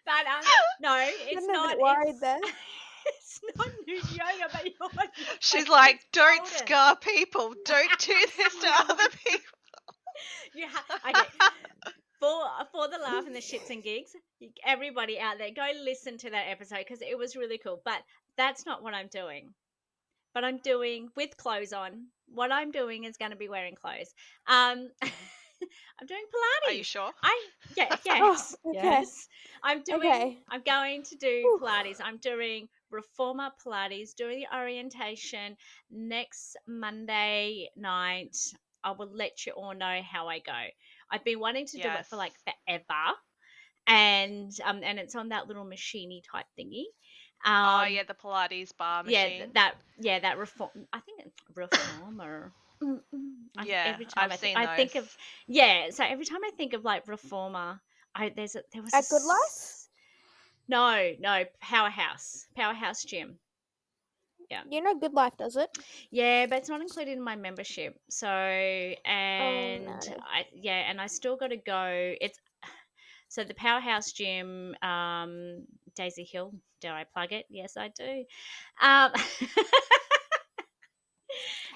But 0.06 0.26
um, 0.26 0.42
no, 0.80 0.96
it's 1.08 1.46
I'm 1.46 1.52
not. 1.52 1.78
worried 1.78 2.08
it's, 2.10 2.20
there. 2.20 2.38
it's 3.06 3.40
not 3.56 3.68
nude 3.86 4.10
yoga, 4.12 4.48
but 4.52 4.64
you're. 4.64 5.04
She's 5.40 5.68
like, 5.68 6.00
don't 6.12 6.38
golden." 6.38 6.58
scar 6.66 6.96
people. 6.96 7.54
Don't 7.64 7.98
do 7.98 8.14
this 8.36 8.56
to 8.60 8.68
other 8.90 9.08
people. 9.24 9.40
You 10.54 10.66
ha- 10.68 11.00
okay. 11.08 11.50
For 12.20 12.42
for 12.70 12.86
the 12.86 12.98
laugh 12.98 13.24
and 13.24 13.34
the 13.34 13.40
shits 13.40 13.70
and 13.70 13.82
gigs, 13.82 14.10
everybody 14.66 15.18
out 15.18 15.38
there, 15.38 15.48
go 15.56 15.66
listen 15.82 16.18
to 16.18 16.28
that 16.28 16.48
episode 16.50 16.80
because 16.80 17.00
it 17.00 17.16
was 17.16 17.34
really 17.34 17.56
cool. 17.56 17.80
But 17.82 18.02
that's 18.36 18.66
not 18.66 18.82
what 18.82 18.92
I'm 18.92 19.06
doing. 19.08 19.54
But 20.34 20.44
I'm 20.44 20.58
doing 20.58 21.08
with 21.16 21.34
clothes 21.38 21.72
on. 21.72 22.08
What 22.28 22.52
I'm 22.52 22.72
doing 22.72 23.04
is 23.04 23.16
going 23.16 23.30
to 23.30 23.38
be 23.38 23.48
wearing 23.48 23.74
clothes. 23.74 24.12
Um, 24.46 24.90
I'm 25.02 26.06
doing 26.06 26.24
Pilates. 26.32 26.70
Are 26.70 26.74
you 26.74 26.84
sure? 26.84 27.10
I 27.22 27.46
yeah 27.76 27.96
yes 28.04 28.56
okay. 28.66 28.78
yes. 28.82 29.28
I'm 29.62 29.82
doing. 29.82 30.00
Okay. 30.00 30.38
I'm 30.48 30.62
going 30.62 31.02
to 31.04 31.16
do. 31.16 31.58
Pilates. 31.62 32.00
I'm 32.02 32.18
doing 32.18 32.68
Reformer 32.90 33.50
Pilates. 33.64 34.14
Doing 34.14 34.40
the 34.40 34.56
orientation 34.56 35.56
next 35.90 36.56
Monday 36.66 37.70
night. 37.76 38.36
I 38.84 38.92
will 38.92 39.10
let 39.14 39.46
you 39.46 39.52
all 39.52 39.74
know 39.74 40.00
how 40.02 40.28
I 40.28 40.38
go. 40.40 40.52
I've 41.10 41.24
been 41.24 41.40
wanting 41.40 41.66
to 41.66 41.78
do 41.78 41.88
it 41.88 42.06
for 42.06 42.16
like 42.16 42.34
forever, 42.44 43.16
and 43.86 44.52
um 44.64 44.82
and 44.84 44.98
it's 44.98 45.14
on 45.16 45.30
that 45.30 45.48
little 45.48 45.64
machiney 45.64 46.22
type 46.30 46.46
thingy. 46.58 46.84
Um, 47.44 47.64
oh 47.64 47.84
yeah, 47.84 48.02
the 48.06 48.14
Pilates 48.14 48.76
bar 48.76 49.02
yeah, 49.04 49.26
machine. 49.26 49.38
th- 49.38 49.50
that 49.54 49.74
yeah 49.98 50.18
that 50.20 50.38
reform. 50.38 50.70
I 50.92 51.00
think 51.00 51.20
it's 51.26 51.36
reformer. 51.56 52.52
Mm, 52.82 53.00
mm. 53.14 53.34
I- 53.58 53.66
Yeah, 53.66 53.84
every 53.84 54.06
time 54.06 54.24
I've 54.24 54.32
I, 54.32 54.36
think, 54.36 54.52
seen 54.52 54.56
I 54.56 54.66
think 54.66 54.94
of 54.96 55.16
yeah. 55.46 55.90
So 55.90 56.04
every 56.04 56.24
time 56.24 56.40
I 56.44 56.50
think 56.56 56.72
of 56.74 56.84
like 56.84 57.06
reformer, 57.08 57.80
I 58.14 58.30
there's 58.30 58.56
a, 58.56 58.62
there 58.72 58.82
was 58.82 58.92
At 58.92 59.04
a 59.06 59.08
Good 59.08 59.22
Life? 59.24 59.38
s- 59.46 59.88
No, 60.68 61.14
no, 61.20 61.44
Powerhouse, 61.60 62.46
Powerhouse 62.56 63.04
Gym. 63.04 63.38
You 64.68 64.82
know, 64.82 64.94
Good 64.98 65.12
Life 65.14 65.36
does 65.36 65.56
it. 65.56 65.70
Yeah, 66.10 66.46
but 66.46 66.58
it's 66.58 66.68
not 66.68 66.80
included 66.80 67.12
in 67.12 67.22
my 67.22 67.36
membership. 67.36 67.98
So 68.10 68.26
and 68.26 69.86
no. 69.86 69.98
I 70.32 70.46
yeah, 70.52 70.90
and 70.90 71.00
I 71.00 71.06
still 71.06 71.36
got 71.36 71.48
to 71.48 71.56
go. 71.56 72.14
It's 72.20 72.38
so 73.28 73.44
the 73.44 73.54
Powerhouse 73.54 74.12
Gym, 74.12 74.74
um, 74.82 75.64
Daisy 75.96 76.24
Hill. 76.24 76.52
Do 76.80 76.88
I 76.88 77.04
plug 77.12 77.32
it? 77.32 77.44
Yes, 77.50 77.76
I 77.76 77.88
do. 77.88 78.24
Um, 78.82 79.12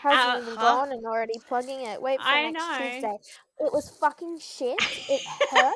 Hasn't 0.03 0.37
Uh, 0.37 0.41
even 0.43 0.55
gone 0.57 0.93
and 0.93 1.05
already 1.07 1.39
plugging 1.49 1.81
it. 1.83 2.01
Wait 2.03 2.21
for 2.21 2.27
I 2.27 2.51
next 2.51 2.59
know. 2.63 2.79
Tuesday. 2.79 3.19
It 3.61 3.73
was 3.73 3.91
fucking 4.01 4.39
shit. 4.41 4.79
It 5.09 5.23
hurt. 5.51 5.75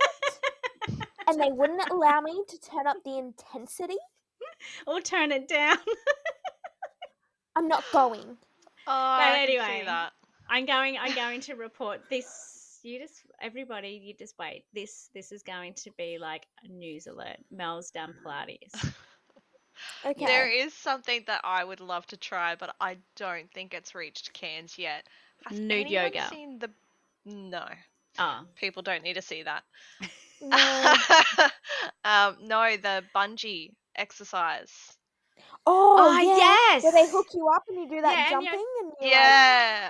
and 1.29 1.41
they 1.41 1.51
wouldn't 1.51 1.89
allow 1.91 2.21
me 2.21 2.43
to 2.49 2.61
turn 2.61 2.87
up 2.87 2.97
the 3.05 3.17
intensity. 3.19 3.97
or 4.87 5.01
turn 5.01 5.33
it 5.33 5.49
down. 5.49 5.77
I'm 7.59 7.67
not 7.67 7.85
going. 7.93 8.37
Oh, 8.87 8.93
I 8.93 9.33
can 9.35 9.49
anyway. 9.49 9.81
see 9.81 9.85
that. 9.87 10.13
I'm 10.49 10.65
going. 10.65 10.97
I'm 10.97 11.15
going 11.15 11.41
to 11.43 11.55
report 11.55 12.03
this. 12.09 12.79
You 12.85 13.01
just 13.01 13.23
everybody. 13.43 14.01
You 14.03 14.15
just 14.15 14.39
wait. 14.39 14.65
This 14.73 15.11
this 15.13 15.33
is 15.33 15.43
going 15.43 15.75
to 15.75 15.91
be 15.99 16.19
like 16.21 16.47
a 16.65 16.69
news 16.69 17.09
alert. 17.09 17.39
Mel's 17.51 17.91
done 17.91 18.15
Pilates. 18.25 18.93
Okay. 20.05 20.27
There 20.27 20.49
is 20.49 20.75
something 20.75 21.23
that 21.29 21.41
I 21.45 21.63
would 21.63 21.79
love 21.79 22.05
to 22.09 22.17
try, 22.17 22.57
but 22.57 22.75
I 22.81 22.97
don't 23.15 23.49
think 23.53 23.75
it's 23.75 23.95
reached 23.95 24.33
Cairns 24.33 24.77
yet. 24.77 25.07
Has 25.47 25.61
Nude 25.61 25.89
yoga. 25.89 26.27
Seen 26.31 26.59
the... 26.59 26.69
No, 27.25 27.65
Oh, 28.19 28.41
people 28.57 28.83
don't 28.83 29.05
need 29.05 29.15
to 29.15 29.23
see 29.23 29.45
that. 29.45 29.63
No. 30.43 30.57
um, 32.05 32.37
no, 32.43 32.77
the 32.77 33.05
bungee 33.15 33.71
exercise. 33.95 34.73
Oh, 35.67 35.97
Oh, 35.97 36.13
yeah. 36.13 36.57
yes! 36.79 36.85
Where 36.85 36.93
they 36.93 37.07
hook 37.11 37.29
you 37.35 37.49
up 37.49 37.65
and 37.69 37.79
you 37.79 37.89
do 37.89 38.03
that 38.03 38.17
Yeah, 38.17 38.29
jumping 38.29 38.65
and 38.81 38.93
you're 39.01 39.11
Yeah, 39.11 39.17
like, 39.17 39.35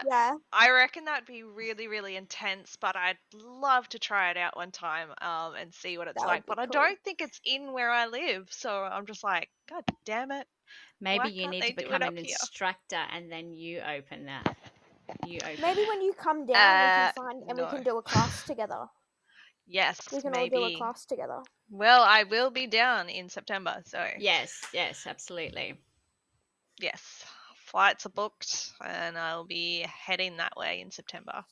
yeah. 0.03 0.35
I 0.53 0.71
reckon 0.71 1.05
that'd 1.05 1.27
be 1.27 1.43
really, 1.45 1.89
really 1.89 2.17
intense, 2.17 2.77
but 2.81 2.97
I'd 2.97 3.19
love 3.35 3.89
to 3.91 3.99
try 3.99 4.31
it 4.31 4.37
out 4.37 4.57
one 4.57 4.73
time 4.73 5.11
um, 5.21 5.55
and 5.55 5.75
see 5.75 5.99
what 5.99 6.09
it's 6.09 6.25
That 6.25 6.27
like. 6.27 6.45
be 6.47 6.55
But 6.55 6.59
I 6.59 6.67
don't 6.67 6.99
think 7.05 7.21
it's 7.21 7.41
in 7.45 7.73
where 7.73 7.91
I 7.91 8.07
live, 8.07 8.53
so 8.53 8.83
I'm 8.85 9.07
just 9.07 9.25
like, 9.25 9.51
God 9.69 9.85
damn 10.05 10.31
it. 10.33 10.47
maybe 11.01 11.29
Why 11.29 11.31
you 11.31 11.49
need 11.49 11.67
to 11.67 11.75
become 11.75 12.03
up 12.03 12.15
an 12.15 12.19
here? 12.23 12.37
instructor 12.41 13.05
and 13.13 13.31
then 13.31 13.53
you 13.55 13.81
open 13.81 14.27
that. 14.27 14.57
You 15.27 15.39
open. 15.45 15.59
Maybe 15.59 15.81
that. 15.81 15.89
when 15.89 16.01
you 16.03 16.15
come 16.15 16.47
down, 16.47 16.79
Uh, 16.79 16.81
we 16.81 16.91
can 16.91 17.09
find 17.09 17.43
and 17.49 17.59
no. 17.59 17.65
we 17.65 17.67
can 17.67 17.83
do 17.83 17.99
a 17.99 18.03
class 18.03 18.43
together. 18.45 18.87
Yes, 19.71 20.01
We 20.13 20.23
can 20.23 20.33
maybe. 20.33 20.57
all 20.57 20.69
do 20.69 20.75
a 20.75 20.79
class 20.79 21.05
together. 21.05 21.43
Well, 21.71 22.03
I 22.03 22.25
will 22.25 22.51
be 22.51 22.67
down 22.67 23.11
in 23.11 23.29
September, 23.29 23.83
so 23.85 24.03
Yes, 24.19 24.65
yes, 24.73 25.07
absolutely. 25.07 25.75
yes, 26.81 27.25
flights 27.67 28.07
are 28.07 28.11
booked, 28.11 28.71
and 28.83 29.19
I'll 29.19 29.45
be 29.45 29.81
heading 30.07 30.39
that 30.39 30.57
way 30.57 30.81
in 30.81 30.91
September. 30.91 31.45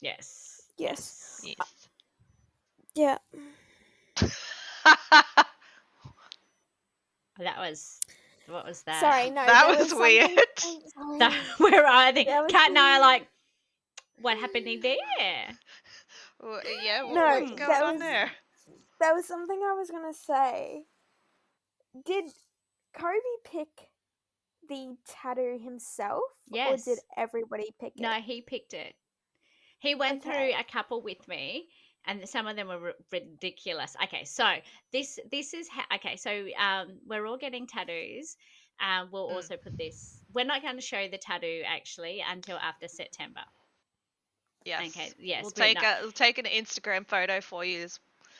Yes. 0.00 0.62
Yes. 0.78 1.40
Yes. 1.44 1.88
Yeah. 2.94 3.18
That 7.38 7.58
was. 7.58 8.00
What 8.48 8.64
was 8.66 8.82
that? 8.82 9.00
Sorry, 9.00 9.28
no. 9.30 9.44
That 9.44 9.66
there 9.68 9.78
was 9.84 9.94
weird. 9.94 10.30
I'm. 10.96 11.18
That, 11.18 11.32
where 11.58 11.86
are 11.86 12.12
they? 12.12 12.24
That 12.24 12.44
was 12.44 12.52
Kat 12.52 12.70
and 12.70 12.78
I 12.78 12.96
are 12.96 13.00
like, 13.00 13.26
what 14.20 14.38
happening 14.38 14.80
there? 14.80 14.96
Well, 16.40 16.60
yeah, 16.82 17.02
what- 17.02 17.14
No, 17.14 17.24
what's 17.40 17.52
going 17.52 17.56
that 17.70 17.82
on 17.82 17.92
was- 17.94 18.00
there? 18.02 18.32
There 19.00 19.14
was 19.14 19.26
something 19.26 19.62
I 19.62 19.72
was 19.72 19.90
gonna 19.90 20.14
say. 20.14 20.84
Did 22.04 22.32
Kobe 22.94 23.18
pick 23.44 23.90
the 24.68 24.96
tattoo 25.06 25.58
himself, 25.58 26.24
Yes. 26.46 26.86
or 26.88 26.94
did 26.94 27.04
everybody 27.16 27.72
pick 27.78 27.94
it? 27.96 28.00
No, 28.00 28.12
he 28.14 28.42
picked 28.42 28.74
it. 28.74 28.96
He 29.78 29.94
went 29.94 30.26
Okay. 30.26 30.50
through 30.50 30.58
a 30.60 30.64
couple 30.64 31.02
with 31.02 31.26
me, 31.28 31.70
and 32.04 32.26
some 32.28 32.46
of 32.46 32.56
them 32.56 32.68
were 32.68 32.88
r- 32.88 32.94
ridiculous. 33.12 33.94
Okay, 34.04 34.24
so 34.24 34.60
this 34.92 35.18
this 35.30 35.52
is 35.54 35.68
how. 35.68 35.84
Okay, 35.96 36.16
so 36.16 36.48
um, 36.56 37.00
we're 37.04 37.26
all 37.26 37.36
getting 37.36 37.66
tattoos. 37.66 38.36
Um, 38.80 39.10
we'll 39.10 39.28
Mm. 39.30 39.34
also 39.34 39.56
put 39.56 39.76
this. 39.76 40.22
We're 40.32 40.44
not 40.44 40.62
going 40.62 40.76
to 40.76 40.82
show 40.82 41.06
the 41.08 41.18
tattoo 41.18 41.62
actually 41.66 42.20
until 42.20 42.58
after 42.58 42.88
September. 42.88 43.44
Yes. 44.66 44.88
Okay, 44.88 45.12
yes, 45.20 45.42
We'll 45.42 45.52
take 45.52 45.80
a 45.80 45.98
we'll 46.02 46.10
take 46.10 46.38
an 46.38 46.44
Instagram 46.44 47.06
photo 47.06 47.40
for 47.40 47.64
you 47.64 47.86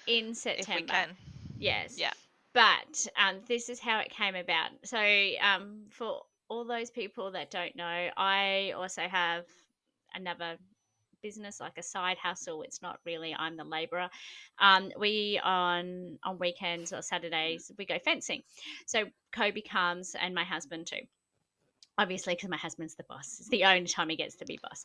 In 0.08 0.30
if 0.30 0.36
September, 0.38 0.80
we 0.80 0.82
can. 0.82 1.16
Yes. 1.56 1.96
Yeah. 1.96 2.12
But 2.52 3.06
um, 3.16 3.36
this 3.46 3.68
is 3.68 3.78
how 3.78 4.00
it 4.00 4.10
came 4.10 4.34
about. 4.34 4.70
So, 4.84 4.98
um, 4.98 5.82
for 5.90 6.22
all 6.48 6.64
those 6.64 6.90
people 6.90 7.30
that 7.32 7.50
don't 7.50 7.76
know, 7.76 8.08
I 8.16 8.72
also 8.76 9.02
have 9.02 9.44
another 10.14 10.56
business, 11.22 11.60
like 11.60 11.78
a 11.78 11.82
side 11.82 12.16
hustle. 12.20 12.62
It's 12.62 12.82
not 12.82 12.98
really 13.06 13.32
I'm 13.32 13.56
the 13.56 13.64
labourer. 13.64 14.08
Um, 14.58 14.90
we 14.98 15.40
on 15.44 16.18
on 16.24 16.38
weekends 16.38 16.92
or 16.92 17.02
Saturdays 17.02 17.70
we 17.78 17.86
go 17.86 17.98
fencing. 18.04 18.42
So 18.86 19.04
Kobe 19.32 19.60
comes 19.60 20.16
and 20.20 20.34
my 20.34 20.44
husband 20.44 20.88
too. 20.88 21.06
Obviously, 21.98 22.34
because 22.34 22.50
my 22.50 22.56
husband's 22.58 22.94
the 22.94 23.04
boss. 23.04 23.38
It's 23.40 23.48
the 23.48 23.64
only 23.64 23.86
time 23.86 24.10
he 24.10 24.16
gets 24.16 24.36
to 24.36 24.44
be 24.44 24.58
boss. 24.62 24.84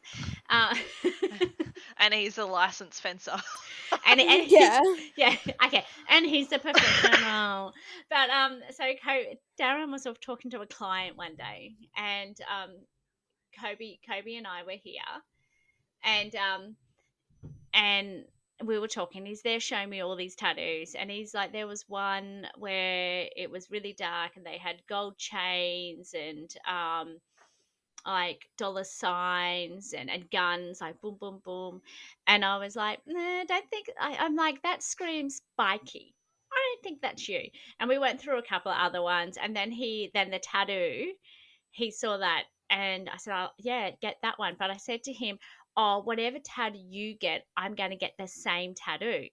Uh, 0.49 0.73
And 1.97 2.13
he's 2.13 2.37
a 2.37 2.45
licensed 2.45 3.01
fencer. 3.01 3.35
and, 4.07 4.19
and 4.19 4.43
yeah. 4.51 4.81
yeah, 5.15 5.35
okay. 5.65 5.83
And 6.09 6.25
he's 6.25 6.51
a 6.51 6.59
professional. 6.59 7.73
but 8.09 8.29
um, 8.29 8.59
so 8.71 8.83
Co- 9.05 9.35
Darren 9.59 9.91
was 9.91 10.07
off 10.07 10.19
talking 10.19 10.51
to 10.51 10.61
a 10.61 10.65
client 10.65 11.17
one 11.17 11.35
day, 11.35 11.75
and 11.95 12.35
um, 12.41 12.71
Kobe, 13.59 13.97
Kobe 14.07 14.35
and 14.35 14.47
I 14.47 14.63
were 14.63 14.71
here, 14.81 15.01
and 16.03 16.35
um, 16.35 16.75
and 17.73 18.25
we 18.65 18.79
were 18.79 18.87
talking. 18.87 19.25
He's 19.25 19.41
there 19.41 19.59
showing 19.59 19.89
me 19.89 20.01
all 20.01 20.15
these 20.15 20.35
tattoos, 20.35 20.95
and 20.95 21.09
he's 21.09 21.33
like, 21.33 21.51
there 21.51 21.67
was 21.67 21.85
one 21.87 22.47
where 22.57 23.27
it 23.35 23.49
was 23.49 23.71
really 23.71 23.93
dark, 23.93 24.31
and 24.35 24.45
they 24.45 24.57
had 24.57 24.81
gold 24.87 25.17
chains 25.17 26.13
and 26.13 26.53
um, 26.69 27.17
like 28.05 28.47
dollar 28.57 28.83
signs 28.83 29.93
and, 29.93 30.09
and 30.09 30.29
guns, 30.31 30.81
like 30.81 30.99
boom, 31.01 31.17
boom, 31.19 31.41
boom. 31.43 31.81
And 32.27 32.43
I 32.43 32.57
was 32.57 32.75
like, 32.75 32.99
nah, 33.05 33.43
don't 33.45 33.69
think. 33.69 33.87
I, 33.99 34.17
I'm 34.19 34.35
like, 34.35 34.61
that 34.63 34.83
screams 34.83 35.41
bikey. 35.57 36.13
I 36.53 36.57
don't 36.57 36.83
think 36.83 37.01
that's 37.01 37.29
you. 37.29 37.41
And 37.79 37.89
we 37.89 37.97
went 37.97 38.19
through 38.19 38.39
a 38.39 38.43
couple 38.43 38.71
of 38.71 38.77
other 38.79 39.01
ones, 39.01 39.37
and 39.41 39.55
then 39.55 39.71
he, 39.71 40.11
then 40.13 40.31
the 40.31 40.39
tattoo, 40.39 41.11
he 41.71 41.91
saw 41.91 42.17
that, 42.17 42.43
and 42.69 43.09
I 43.09 43.17
said, 43.17 43.33
oh, 43.35 43.47
yeah, 43.57 43.91
get 44.01 44.17
that 44.21 44.39
one. 44.39 44.55
But 44.57 44.71
I 44.71 44.77
said 44.77 45.03
to 45.03 45.13
him, 45.13 45.37
oh, 45.77 46.01
whatever 46.03 46.37
tattoo 46.43 46.79
you 46.79 47.17
get, 47.17 47.45
I'm 47.55 47.75
going 47.75 47.91
to 47.91 47.95
get 47.95 48.13
the 48.17 48.27
same 48.27 48.73
tattoo. 48.73 49.27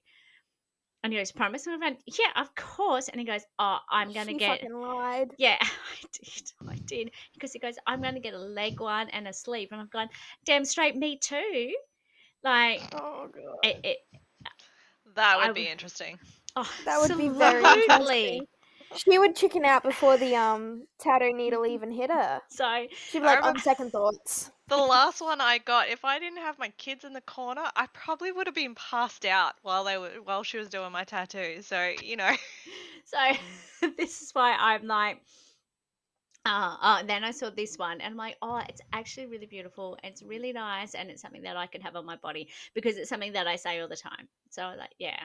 And 1.03 1.13
he 1.13 1.19
goes, 1.19 1.31
promise? 1.31 1.67
And 1.67 1.77
I 1.77 1.87
went, 1.87 2.03
yeah, 2.07 2.41
of 2.41 2.53
course. 2.57 3.09
And 3.09 3.21
he 3.21 3.27
goes, 3.27 3.43
oh, 3.59 3.79
I'm 3.89 4.13
going 4.13 4.27
to 4.27 4.35
get. 4.35 4.61
fucking 4.61 4.75
lied. 4.77 5.31
Yeah, 5.39 5.57
I 5.61 6.07
did. 6.13 6.53
I 6.69 6.75
did. 6.87 7.11
Because 7.35 7.53
he 7.53 7.61
goes, 7.61 7.77
I'm 7.87 8.03
going 8.03 8.15
to 8.15 8.21
get 8.21 8.35
a 8.35 8.39
leg 8.39 8.81
one 8.81 9.09
and 9.11 9.29
a 9.29 9.33
sleeve. 9.33 9.69
And 9.71 9.81
I've 9.81 9.91
gone, 9.91 10.09
damn 10.45 10.65
straight, 10.65 10.97
me 10.97 11.19
too. 11.19 11.73
Like, 12.43 12.83
Oh 12.95 13.29
god. 13.33 13.59
it, 13.63 13.81
it 13.85 13.99
That 15.15 15.39
I 15.39 15.47
would 15.47 15.55
be 15.55 15.69
interesting. 15.69 16.19
Oh, 16.57 16.69
That 16.85 16.99
would 17.01 17.17
be 17.17 17.29
very 17.29 17.65
interesting. 17.65 18.47
She 18.97 19.19
would 19.19 19.37
chicken 19.37 19.65
out 19.65 19.83
before 19.83 20.17
the 20.17 20.35
um 20.37 20.87
tattoo 20.99 21.33
needle 21.33 21.67
even 21.67 21.91
hit 21.91 22.11
her. 22.11 22.41
So 22.49 22.87
She'd 23.11 23.21
be 23.21 23.27
like, 23.27 23.45
on 23.45 23.59
second 23.59 23.93
thoughts. 23.93 24.51
The 24.69 24.77
last 24.77 25.21
one 25.21 25.41
I 25.41 25.59
got, 25.59 25.89
if 25.89 26.05
I 26.05 26.19
didn't 26.19 26.39
have 26.39 26.59
my 26.59 26.69
kids 26.71 27.05
in 27.05 27.13
the 27.13 27.21
corner, 27.23 27.65
I 27.75 27.87
probably 27.93 28.33
would 28.33 28.47
have 28.47 28.55
been 28.55 28.75
passed 28.75 29.25
out 29.25 29.55
while 29.63 29.85
they 29.85 29.97
were 29.99 30.11
while 30.25 30.43
she 30.43 30.59
was 30.59 30.69
doing 30.69 30.93
my 30.93 31.05
tattoo. 31.05 31.63
So 31.63 31.93
you 32.03 32.17
know, 32.17 32.35
So 33.09 33.89
this 33.97 34.23
is 34.23 34.31
why 34.33 34.57
I'm 34.59 34.87
like, 34.87 35.23
uh, 36.45 36.77
uh, 36.81 37.03
then 37.05 37.25
I 37.25 37.31
saw 37.31 37.51
this 37.51 37.77
one 37.79 38.01
and 38.01 38.13
I'm 38.13 38.17
like, 38.17 38.37
oh, 38.43 38.61
it's 38.69 38.81
actually 38.93 39.27
really 39.27 39.47
beautiful. 39.47 39.99
It's 40.05 40.23
really 40.23 40.53
nice. 40.53 40.95
And 40.95 41.11
it's 41.11 41.23
something 41.23 41.43
that 41.43 41.57
I 41.57 41.67
could 41.67 41.83
have 41.83 41.97
on 41.97 42.05
my 42.05 42.17
body 42.17 42.49
because 42.75 42.97
it's 42.97 43.09
something 43.09 43.33
that 43.33 43.47
I 43.47 43.57
say 43.57 43.81
all 43.81 43.89
the 43.89 43.97
time. 43.97 44.29
So 44.51 44.63
I 44.63 44.71
was 44.71 44.79
like, 44.79 44.95
yeah. 44.99 45.21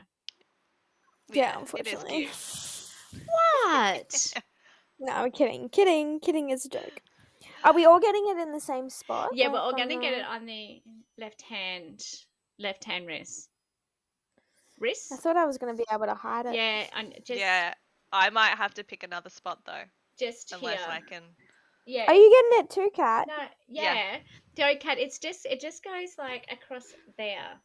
Yeah, 1.31 1.55
is 1.55 1.61
unfortunately. 1.61 2.29
Cute. 3.13 3.23
What? 3.65 4.33
No, 4.99 5.11
I'm 5.11 5.31
kidding. 5.31 5.67
Kidding. 5.67 6.19
Kidding 6.21 6.49
is 6.51 6.65
a 6.65 6.69
joke. 6.69 7.01
Are 7.65 7.73
we 7.73 7.83
all 7.83 7.99
getting 7.99 8.23
it 8.27 8.37
in 8.37 8.53
the 8.53 8.59
same 8.61 8.89
spot? 8.89 9.31
yeah, 9.33 9.49
we're 9.51 9.57
all 9.59 9.73
going 9.73 9.89
to 9.89 9.97
get 9.99 10.13
it 10.13 10.23
on 10.25 10.45
the 10.45 10.81
left 11.17 11.41
hand, 11.41 12.01
left 12.57 12.85
hand 12.85 13.07
wrist. 13.07 13.49
Wrist? 14.79 15.11
I 15.11 15.17
thought 15.17 15.35
I 15.35 15.45
was 15.45 15.57
going 15.57 15.75
to 15.75 15.77
be 15.77 15.85
able 15.91 16.05
to 16.05 16.13
hide 16.13 16.45
it. 16.45 16.55
Yeah, 16.55 16.85
and 16.95 17.13
just, 17.25 17.39
yeah, 17.39 17.73
I 18.13 18.29
might 18.29 18.51
have 18.57 18.73
to 18.75 18.83
pick 18.83 19.03
another 19.03 19.29
spot 19.29 19.59
though, 19.65 19.83
just 20.17 20.53
unless 20.53 20.79
here. 20.79 20.87
I 20.89 21.01
can. 21.01 21.23
Yeah. 21.85 22.05
Are 22.07 22.13
you 22.13 22.29
getting 22.51 22.63
it 22.65 22.69
too, 22.69 22.89
Kat? 22.95 23.27
No, 23.27 23.33
Yeah. 23.67 23.93
yeah. 23.93 24.17
Don't 24.55 24.79
cut. 24.79 24.99
It's 24.99 25.19
just 25.19 25.45
it 25.45 25.59
just 25.59 25.83
goes 25.83 26.11
like 26.17 26.45
across 26.51 26.85
there. 27.17 27.59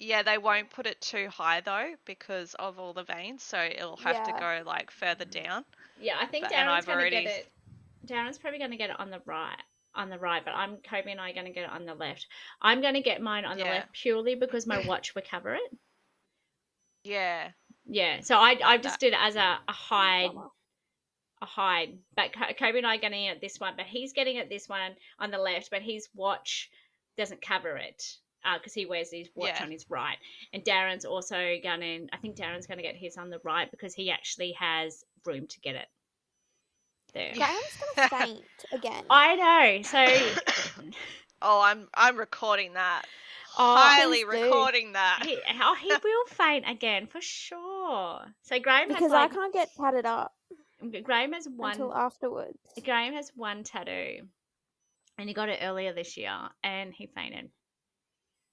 Yeah, 0.00 0.22
they 0.22 0.38
won't 0.38 0.70
put 0.70 0.86
it 0.86 0.98
too 1.02 1.28
high 1.28 1.60
though 1.60 1.94
because 2.06 2.54
of 2.54 2.78
all 2.78 2.94
the 2.94 3.04
veins, 3.04 3.42
so 3.42 3.60
it'll 3.60 3.98
have 3.98 4.24
to 4.24 4.32
go 4.32 4.62
like 4.64 4.90
further 4.90 5.26
down. 5.26 5.64
Yeah, 6.00 6.16
I 6.18 6.24
think 6.26 6.44
But- 6.44 6.52
Darren's 6.52 6.86
gonna 6.86 7.00
already- 7.00 7.22
get 7.22 7.40
it. 7.40 7.52
Darren's 8.06 8.38
probably 8.38 8.58
gonna 8.58 8.78
get 8.78 8.88
it 8.88 8.98
on 8.98 9.10
the 9.10 9.20
right, 9.26 9.62
on 9.94 10.08
the 10.08 10.18
right, 10.18 10.42
but 10.42 10.52
I'm 10.54 10.78
Kobe 10.78 11.10
and 11.10 11.20
I 11.20 11.30
are 11.30 11.34
gonna 11.34 11.50
get 11.50 11.64
it 11.64 11.70
on 11.70 11.84
the 11.84 11.94
left. 11.94 12.26
I'm 12.62 12.80
gonna 12.80 13.02
get 13.02 13.20
mine 13.20 13.44
on 13.44 13.58
the 13.58 13.64
left 13.64 13.92
purely 13.92 14.34
because 14.36 14.66
my 14.66 14.84
watch 14.86 15.14
will 15.14 15.22
cover 15.22 15.54
it. 15.54 15.78
Yeah, 17.04 17.52
Yeah, 17.84 18.20
so 18.20 18.38
I 18.38 18.58
I 18.64 18.78
just 18.78 19.00
did 19.00 19.12
it 19.12 19.18
as 19.20 19.36
a, 19.36 19.40
a 19.40 19.64
oh, 19.68 19.72
hide 19.72 20.30
a 21.42 21.46
hide. 21.46 21.98
But 22.14 22.32
Kobe 22.32 22.78
and 22.78 22.86
I 22.86 22.94
are 22.94 22.98
getting 22.98 23.24
it 23.24 23.40
this 23.42 23.60
one, 23.60 23.76
but 23.76 23.86
he's 23.86 24.14
getting 24.14 24.36
it 24.36 24.48
this 24.48 24.66
one 24.68 24.96
on 25.18 25.30
the 25.30 25.38
left, 25.38 25.70
but 25.70 25.82
his 25.82 26.08
watch 26.14 26.70
doesn't 27.16 27.42
cover 27.42 27.76
it 27.76 28.16
Uh, 28.44 28.56
because 28.58 28.72
he 28.72 28.86
wears 28.86 29.10
his 29.10 29.28
watch 29.34 29.50
Yeah. 29.56 29.64
on 29.64 29.70
his 29.70 29.84
right. 29.90 30.16
And 30.52 30.64
Darren's 30.64 31.04
also 31.04 31.56
gonna, 31.62 31.98
I 32.12 32.16
think 32.22 32.36
Darren's 32.36 32.66
gonna 32.66 32.82
get 32.82 32.96
his 32.96 33.16
on 33.18 33.28
the 33.30 33.38
right 33.44 33.70
because 33.70 33.92
he 33.94 34.10
actually 34.10 34.52
has 34.52 35.04
room 35.26 35.46
to 35.46 35.60
get 35.60 35.74
it 35.74 35.86
there. 37.12 37.32
Yeah. 37.34 37.46
Graham's 37.46 37.76
going 37.96 38.08
to 38.08 38.16
faint 38.16 38.44
again. 38.72 39.04
I 39.10 39.36
know. 39.36 39.82
So 39.82 40.82
Oh, 41.42 41.60
I'm 41.60 41.88
I'm 41.94 42.16
recording 42.16 42.74
that. 42.74 43.02
Oh, 43.58 43.74
Highly 43.76 44.24
Please 44.24 44.38
do. 44.38 44.44
recording 44.44 44.92
that. 44.92 45.20
he, 45.24 45.38
oh, 45.60 45.74
he 45.80 45.88
will 46.04 46.26
faint 46.28 46.64
again 46.68 47.06
for 47.06 47.20
sure. 47.20 48.20
So 48.42 48.58
Graham 48.60 48.88
because 48.88 49.02
has 49.04 49.10
like 49.10 49.32
I 49.32 49.34
can't 49.34 49.52
get 49.52 49.70
tatted 49.76 50.06
up 50.06 50.32
Graham 51.02 51.32
has 51.32 51.46
one 51.48 51.72
until 51.72 51.94
afterwards. 51.94 52.58
Graham 52.84 53.12
has 53.14 53.30
one 53.34 53.64
tattoo, 53.64 54.20
and 55.18 55.28
he 55.28 55.34
got 55.34 55.48
it 55.50 55.58
earlier 55.62 55.92
this 55.92 56.16
year, 56.16 56.32
and 56.64 56.94
he 56.94 57.06
fainted 57.06 57.50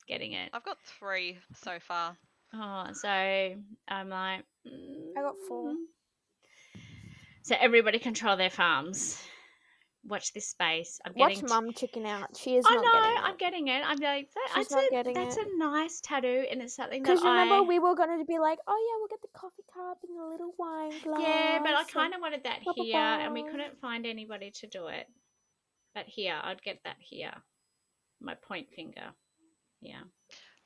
getting 0.07 0.33
it. 0.33 0.49
I've 0.53 0.63
got 0.65 0.77
three 0.99 1.37
so 1.63 1.77
far. 1.79 2.17
Oh, 2.53 2.85
so 2.93 3.07
I'm 3.09 4.09
like, 4.09 4.43
I 4.65 5.21
got 5.21 5.35
four. 5.47 5.71
"Mm." 5.71 5.75
So 7.43 7.55
everybody 7.59 7.99
control 7.99 8.35
their 8.37 8.49
farms. 8.49 9.21
Watch 10.05 10.31
this 10.33 10.47
space. 10.47 10.99
I'm 11.05 11.13
Watch 11.15 11.33
getting. 11.35 11.47
t- 11.47 11.53
mum 11.53 11.73
chicken 11.73 12.05
out. 12.05 12.37
She 12.37 12.55
is 12.55 12.65
I 12.69 12.75
not 12.75 12.83
know. 12.85 12.91
getting 12.93 13.09
it. 13.17 13.23
I'm 13.23 13.37
getting 13.37 13.67
it. 13.67 13.81
I'm 13.85 13.97
like, 13.97 14.29
that, 14.33 14.47
She's 14.55 14.67
that's 14.69 14.71
not 14.71 14.83
a 14.85 14.89
getting 14.89 15.13
that's 15.13 15.35
it. 15.37 15.47
a 15.53 15.57
nice 15.57 15.99
tattoo, 16.01 16.45
and 16.49 16.61
it's 16.61 16.75
something 16.75 17.03
that 17.03 17.09
Because 17.09 17.23
remember, 17.25 17.55
I. 17.55 17.61
we 17.61 17.79
were 17.79 17.95
going 17.95 18.17
to 18.17 18.23
be 18.25 18.39
like, 18.39 18.59
oh 18.67 18.77
yeah, 18.87 18.97
we'll 18.99 19.09
get 19.09 19.21
the 19.21 19.37
coffee 19.37 19.63
cup 19.73 19.97
and 20.07 20.17
the 20.17 20.25
little 20.25 20.53
wine 20.57 20.91
glass. 21.03 21.21
Yeah, 21.21 21.59
but 21.61 21.73
I 21.73 21.83
kind 21.83 22.13
of 22.13 22.21
wanted 22.21 22.43
that 22.45 22.63
blah, 22.63 22.73
blah, 22.73 22.83
here, 22.85 22.95
and 22.95 23.33
we 23.33 23.43
couldn't 23.43 23.79
find 23.81 24.05
anybody 24.05 24.51
to 24.61 24.67
do 24.67 24.87
it. 24.87 25.07
But 25.93 26.05
here, 26.05 26.39
I'd 26.41 26.61
get 26.61 26.79
that 26.85 26.97
here. 26.99 27.33
My 28.21 28.35
point 28.35 28.67
finger. 28.73 29.11
Yeah. 29.81 30.01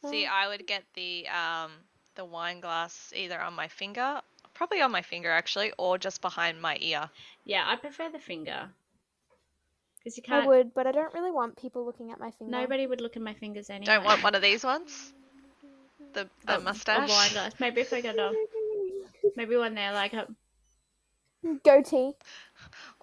See, 0.09 0.25
Oh. 0.25 0.31
I 0.33 0.47
would 0.47 0.65
get 0.65 0.83
the 0.95 1.27
um 1.27 1.71
the 2.15 2.25
wine 2.25 2.59
glass 2.59 3.13
either 3.15 3.39
on 3.39 3.53
my 3.53 3.67
finger, 3.67 4.21
probably 4.53 4.81
on 4.81 4.91
my 4.91 5.01
finger 5.01 5.31
actually, 5.31 5.71
or 5.77 5.97
just 5.97 6.21
behind 6.21 6.61
my 6.61 6.77
ear. 6.81 7.09
Yeah, 7.45 7.63
I 7.67 7.75
prefer 7.75 8.09
the 8.09 8.19
finger. 8.19 8.69
Because 9.97 10.17
you 10.17 10.23
can't. 10.23 10.45
I 10.45 10.47
would, 10.47 10.73
but 10.73 10.87
I 10.87 10.91
don't 10.91 11.13
really 11.13 11.31
want 11.31 11.57
people 11.57 11.85
looking 11.85 12.11
at 12.11 12.19
my 12.19 12.31
finger. 12.31 12.51
Nobody 12.51 12.87
would 12.87 13.01
look 13.01 13.15
at 13.15 13.21
my 13.21 13.35
fingers 13.35 13.69
anyway. 13.69 13.85
Don't 13.85 14.03
want 14.03 14.23
one 14.23 14.33
of 14.33 14.41
these 14.41 14.63
ones. 14.63 15.13
The 16.13 16.27
the 16.45 16.57
A- 16.57 16.59
mustache. 16.59 17.09
A 17.09 17.13
wine 17.13 17.31
glass. 17.33 17.53
Maybe 17.59 17.81
if 17.81 17.93
I 17.93 18.01
got 18.01 18.17
a. 18.17 18.31
Maybe 19.35 19.55
one 19.55 19.75
there, 19.75 19.93
like 19.93 20.13
a. 20.13 20.27
Goatee. 21.63 22.13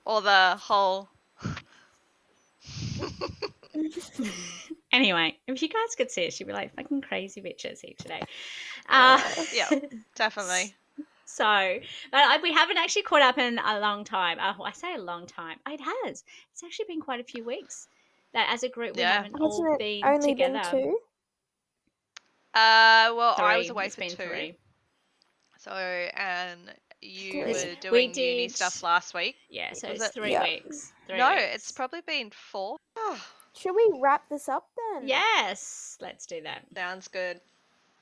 or 0.05 0.21
the 0.23 0.57
whole. 0.61 1.09
Anyway, 4.93 5.37
if 5.47 5.61
you 5.63 5.69
guys 5.69 5.95
could 5.97 6.11
see 6.11 6.23
it, 6.23 6.33
she'd 6.33 6.47
be 6.47 6.53
like 6.53 6.75
fucking 6.75 7.03
crazy 7.03 7.41
bitches 7.43 7.81
here 7.83 7.95
today. 7.99 8.23
Uh, 8.91 9.21
Yeah. 9.53 9.69
Definitely. 10.15 10.75
So, 11.31 11.45
but 12.11 12.21
I, 12.21 12.39
we 12.43 12.55
haven't 12.55 12.79
actually 12.79 13.03
caught 13.03 13.21
up 13.21 13.37
in 13.37 13.59
a 13.59 13.79
long 13.81 14.03
time. 14.03 14.39
Oh, 14.41 14.63
I 14.65 14.73
say 14.73 14.95
a 14.95 14.99
long 14.99 15.27
time. 15.27 15.59
It 15.69 15.79
has. 15.79 16.25
It's 16.51 16.65
actually 16.65 16.87
been 16.89 17.03
quite 17.03 17.21
a 17.21 17.23
few 17.23 17.45
weeks 17.45 17.87
that 18.33 18.49
as 18.51 18.63
a 18.63 18.69
group 18.71 18.97
we 18.97 19.03
Yeah. 19.03 19.13
haven't 19.23 19.39
all 19.39 19.51
Hasn't 19.51 19.75
it 19.75 19.79
been 19.79 20.05
only 20.11 20.33
together. 20.33 20.63
been 20.73 20.81
two? 20.83 20.99
Uh, 22.55 23.13
well, 23.15 23.35
I 23.37 23.59
was 23.59 23.67
Three. 23.67 23.71
away 23.73 23.85
It's 23.87 23.95
for 23.95 24.01
been 24.01 24.11
two. 24.11 24.17
three. 24.17 24.55
So, 25.59 25.71
and 25.73 26.61
you 27.03 27.33
Three. 27.33 27.41
were 27.43 27.93
We 27.93 28.09
doing 28.09 28.15
uni 28.15 28.49
stuff 28.49 28.83
last 28.83 29.13
week. 29.13 29.37
Yeah, 29.51 29.75
so 29.75 29.91
Was 29.91 30.01
it's 30.01 30.09
it- 30.09 30.15
three 30.15 30.33
Yeah. 30.33 30.43
weeks. 30.45 30.93
Three 31.07 31.19
no, 31.19 31.31
weeks. 31.31 31.43
it's 31.55 31.73
probably 31.73 32.01
been 32.01 32.31
four. 32.31 32.79
Oh, 32.97 33.23
Should 33.55 33.75
we 33.75 33.99
wrap 34.01 34.29
this 34.29 34.49
up 34.49 34.69
then? 34.95 35.09
Yes, 35.09 35.99
let's 36.01 36.27
do 36.27 36.41
that. 36.43 36.63
sounds 36.75 37.09
good. 37.09 37.41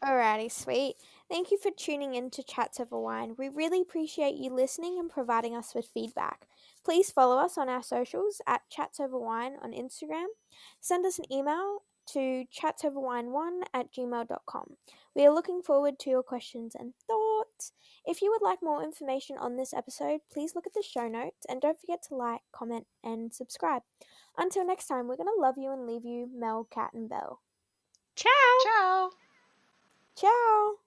Alrighty, 0.04 0.52
sweet. 0.52 0.96
Thank 1.28 1.50
you 1.50 1.58
for 1.58 1.70
tuning 1.70 2.14
in 2.14 2.30
to 2.30 2.42
Chats 2.42 2.78
Over 2.78 3.00
Wine. 3.00 3.34
We 3.38 3.48
really 3.48 3.80
appreciate 3.80 4.34
you 4.34 4.50
listening 4.50 4.98
and 4.98 5.10
providing 5.10 5.56
us 5.56 5.74
with 5.74 5.86
feedback. 5.86 6.46
Please 6.84 7.10
follow 7.10 7.38
us 7.38 7.56
on 7.56 7.68
our 7.68 7.82
socials 7.82 8.40
at 8.46 8.68
Chats 8.70 9.00
Over 9.00 9.18
Wine 9.18 9.56
on 9.62 9.72
Instagram. 9.72 10.26
Send 10.80 11.06
us 11.06 11.18
an 11.18 11.32
email 11.32 11.82
to 12.12 12.44
chatsoverwine1 12.54 13.62
at 13.74 13.92
gmail.com. 13.92 14.76
We 15.14 15.26
are 15.26 15.34
looking 15.34 15.62
forward 15.62 15.98
to 16.00 16.10
your 16.10 16.22
questions 16.22 16.76
and 16.78 16.92
thoughts. 17.08 17.25
If 18.06 18.22
you 18.22 18.30
would 18.30 18.46
like 18.46 18.58
more 18.62 18.84
information 18.84 19.36
on 19.38 19.56
this 19.56 19.74
episode, 19.74 20.20
please 20.32 20.54
look 20.54 20.66
at 20.66 20.74
the 20.74 20.82
show 20.82 21.08
notes 21.08 21.44
and 21.48 21.60
don't 21.60 21.80
forget 21.80 22.02
to 22.08 22.14
like, 22.14 22.42
comment, 22.52 22.86
and 23.02 23.34
subscribe. 23.34 23.82
Until 24.38 24.66
next 24.66 24.86
time, 24.86 25.08
we're 25.08 25.16
going 25.16 25.34
to 25.34 25.40
love 25.40 25.56
you 25.58 25.72
and 25.72 25.86
leave 25.86 26.04
you, 26.04 26.28
Mel, 26.32 26.68
Kat, 26.70 26.90
and 26.94 27.08
Belle. 27.08 27.40
Ciao. 28.14 28.30
Ciao. 28.64 29.10
Ciao! 30.16 30.85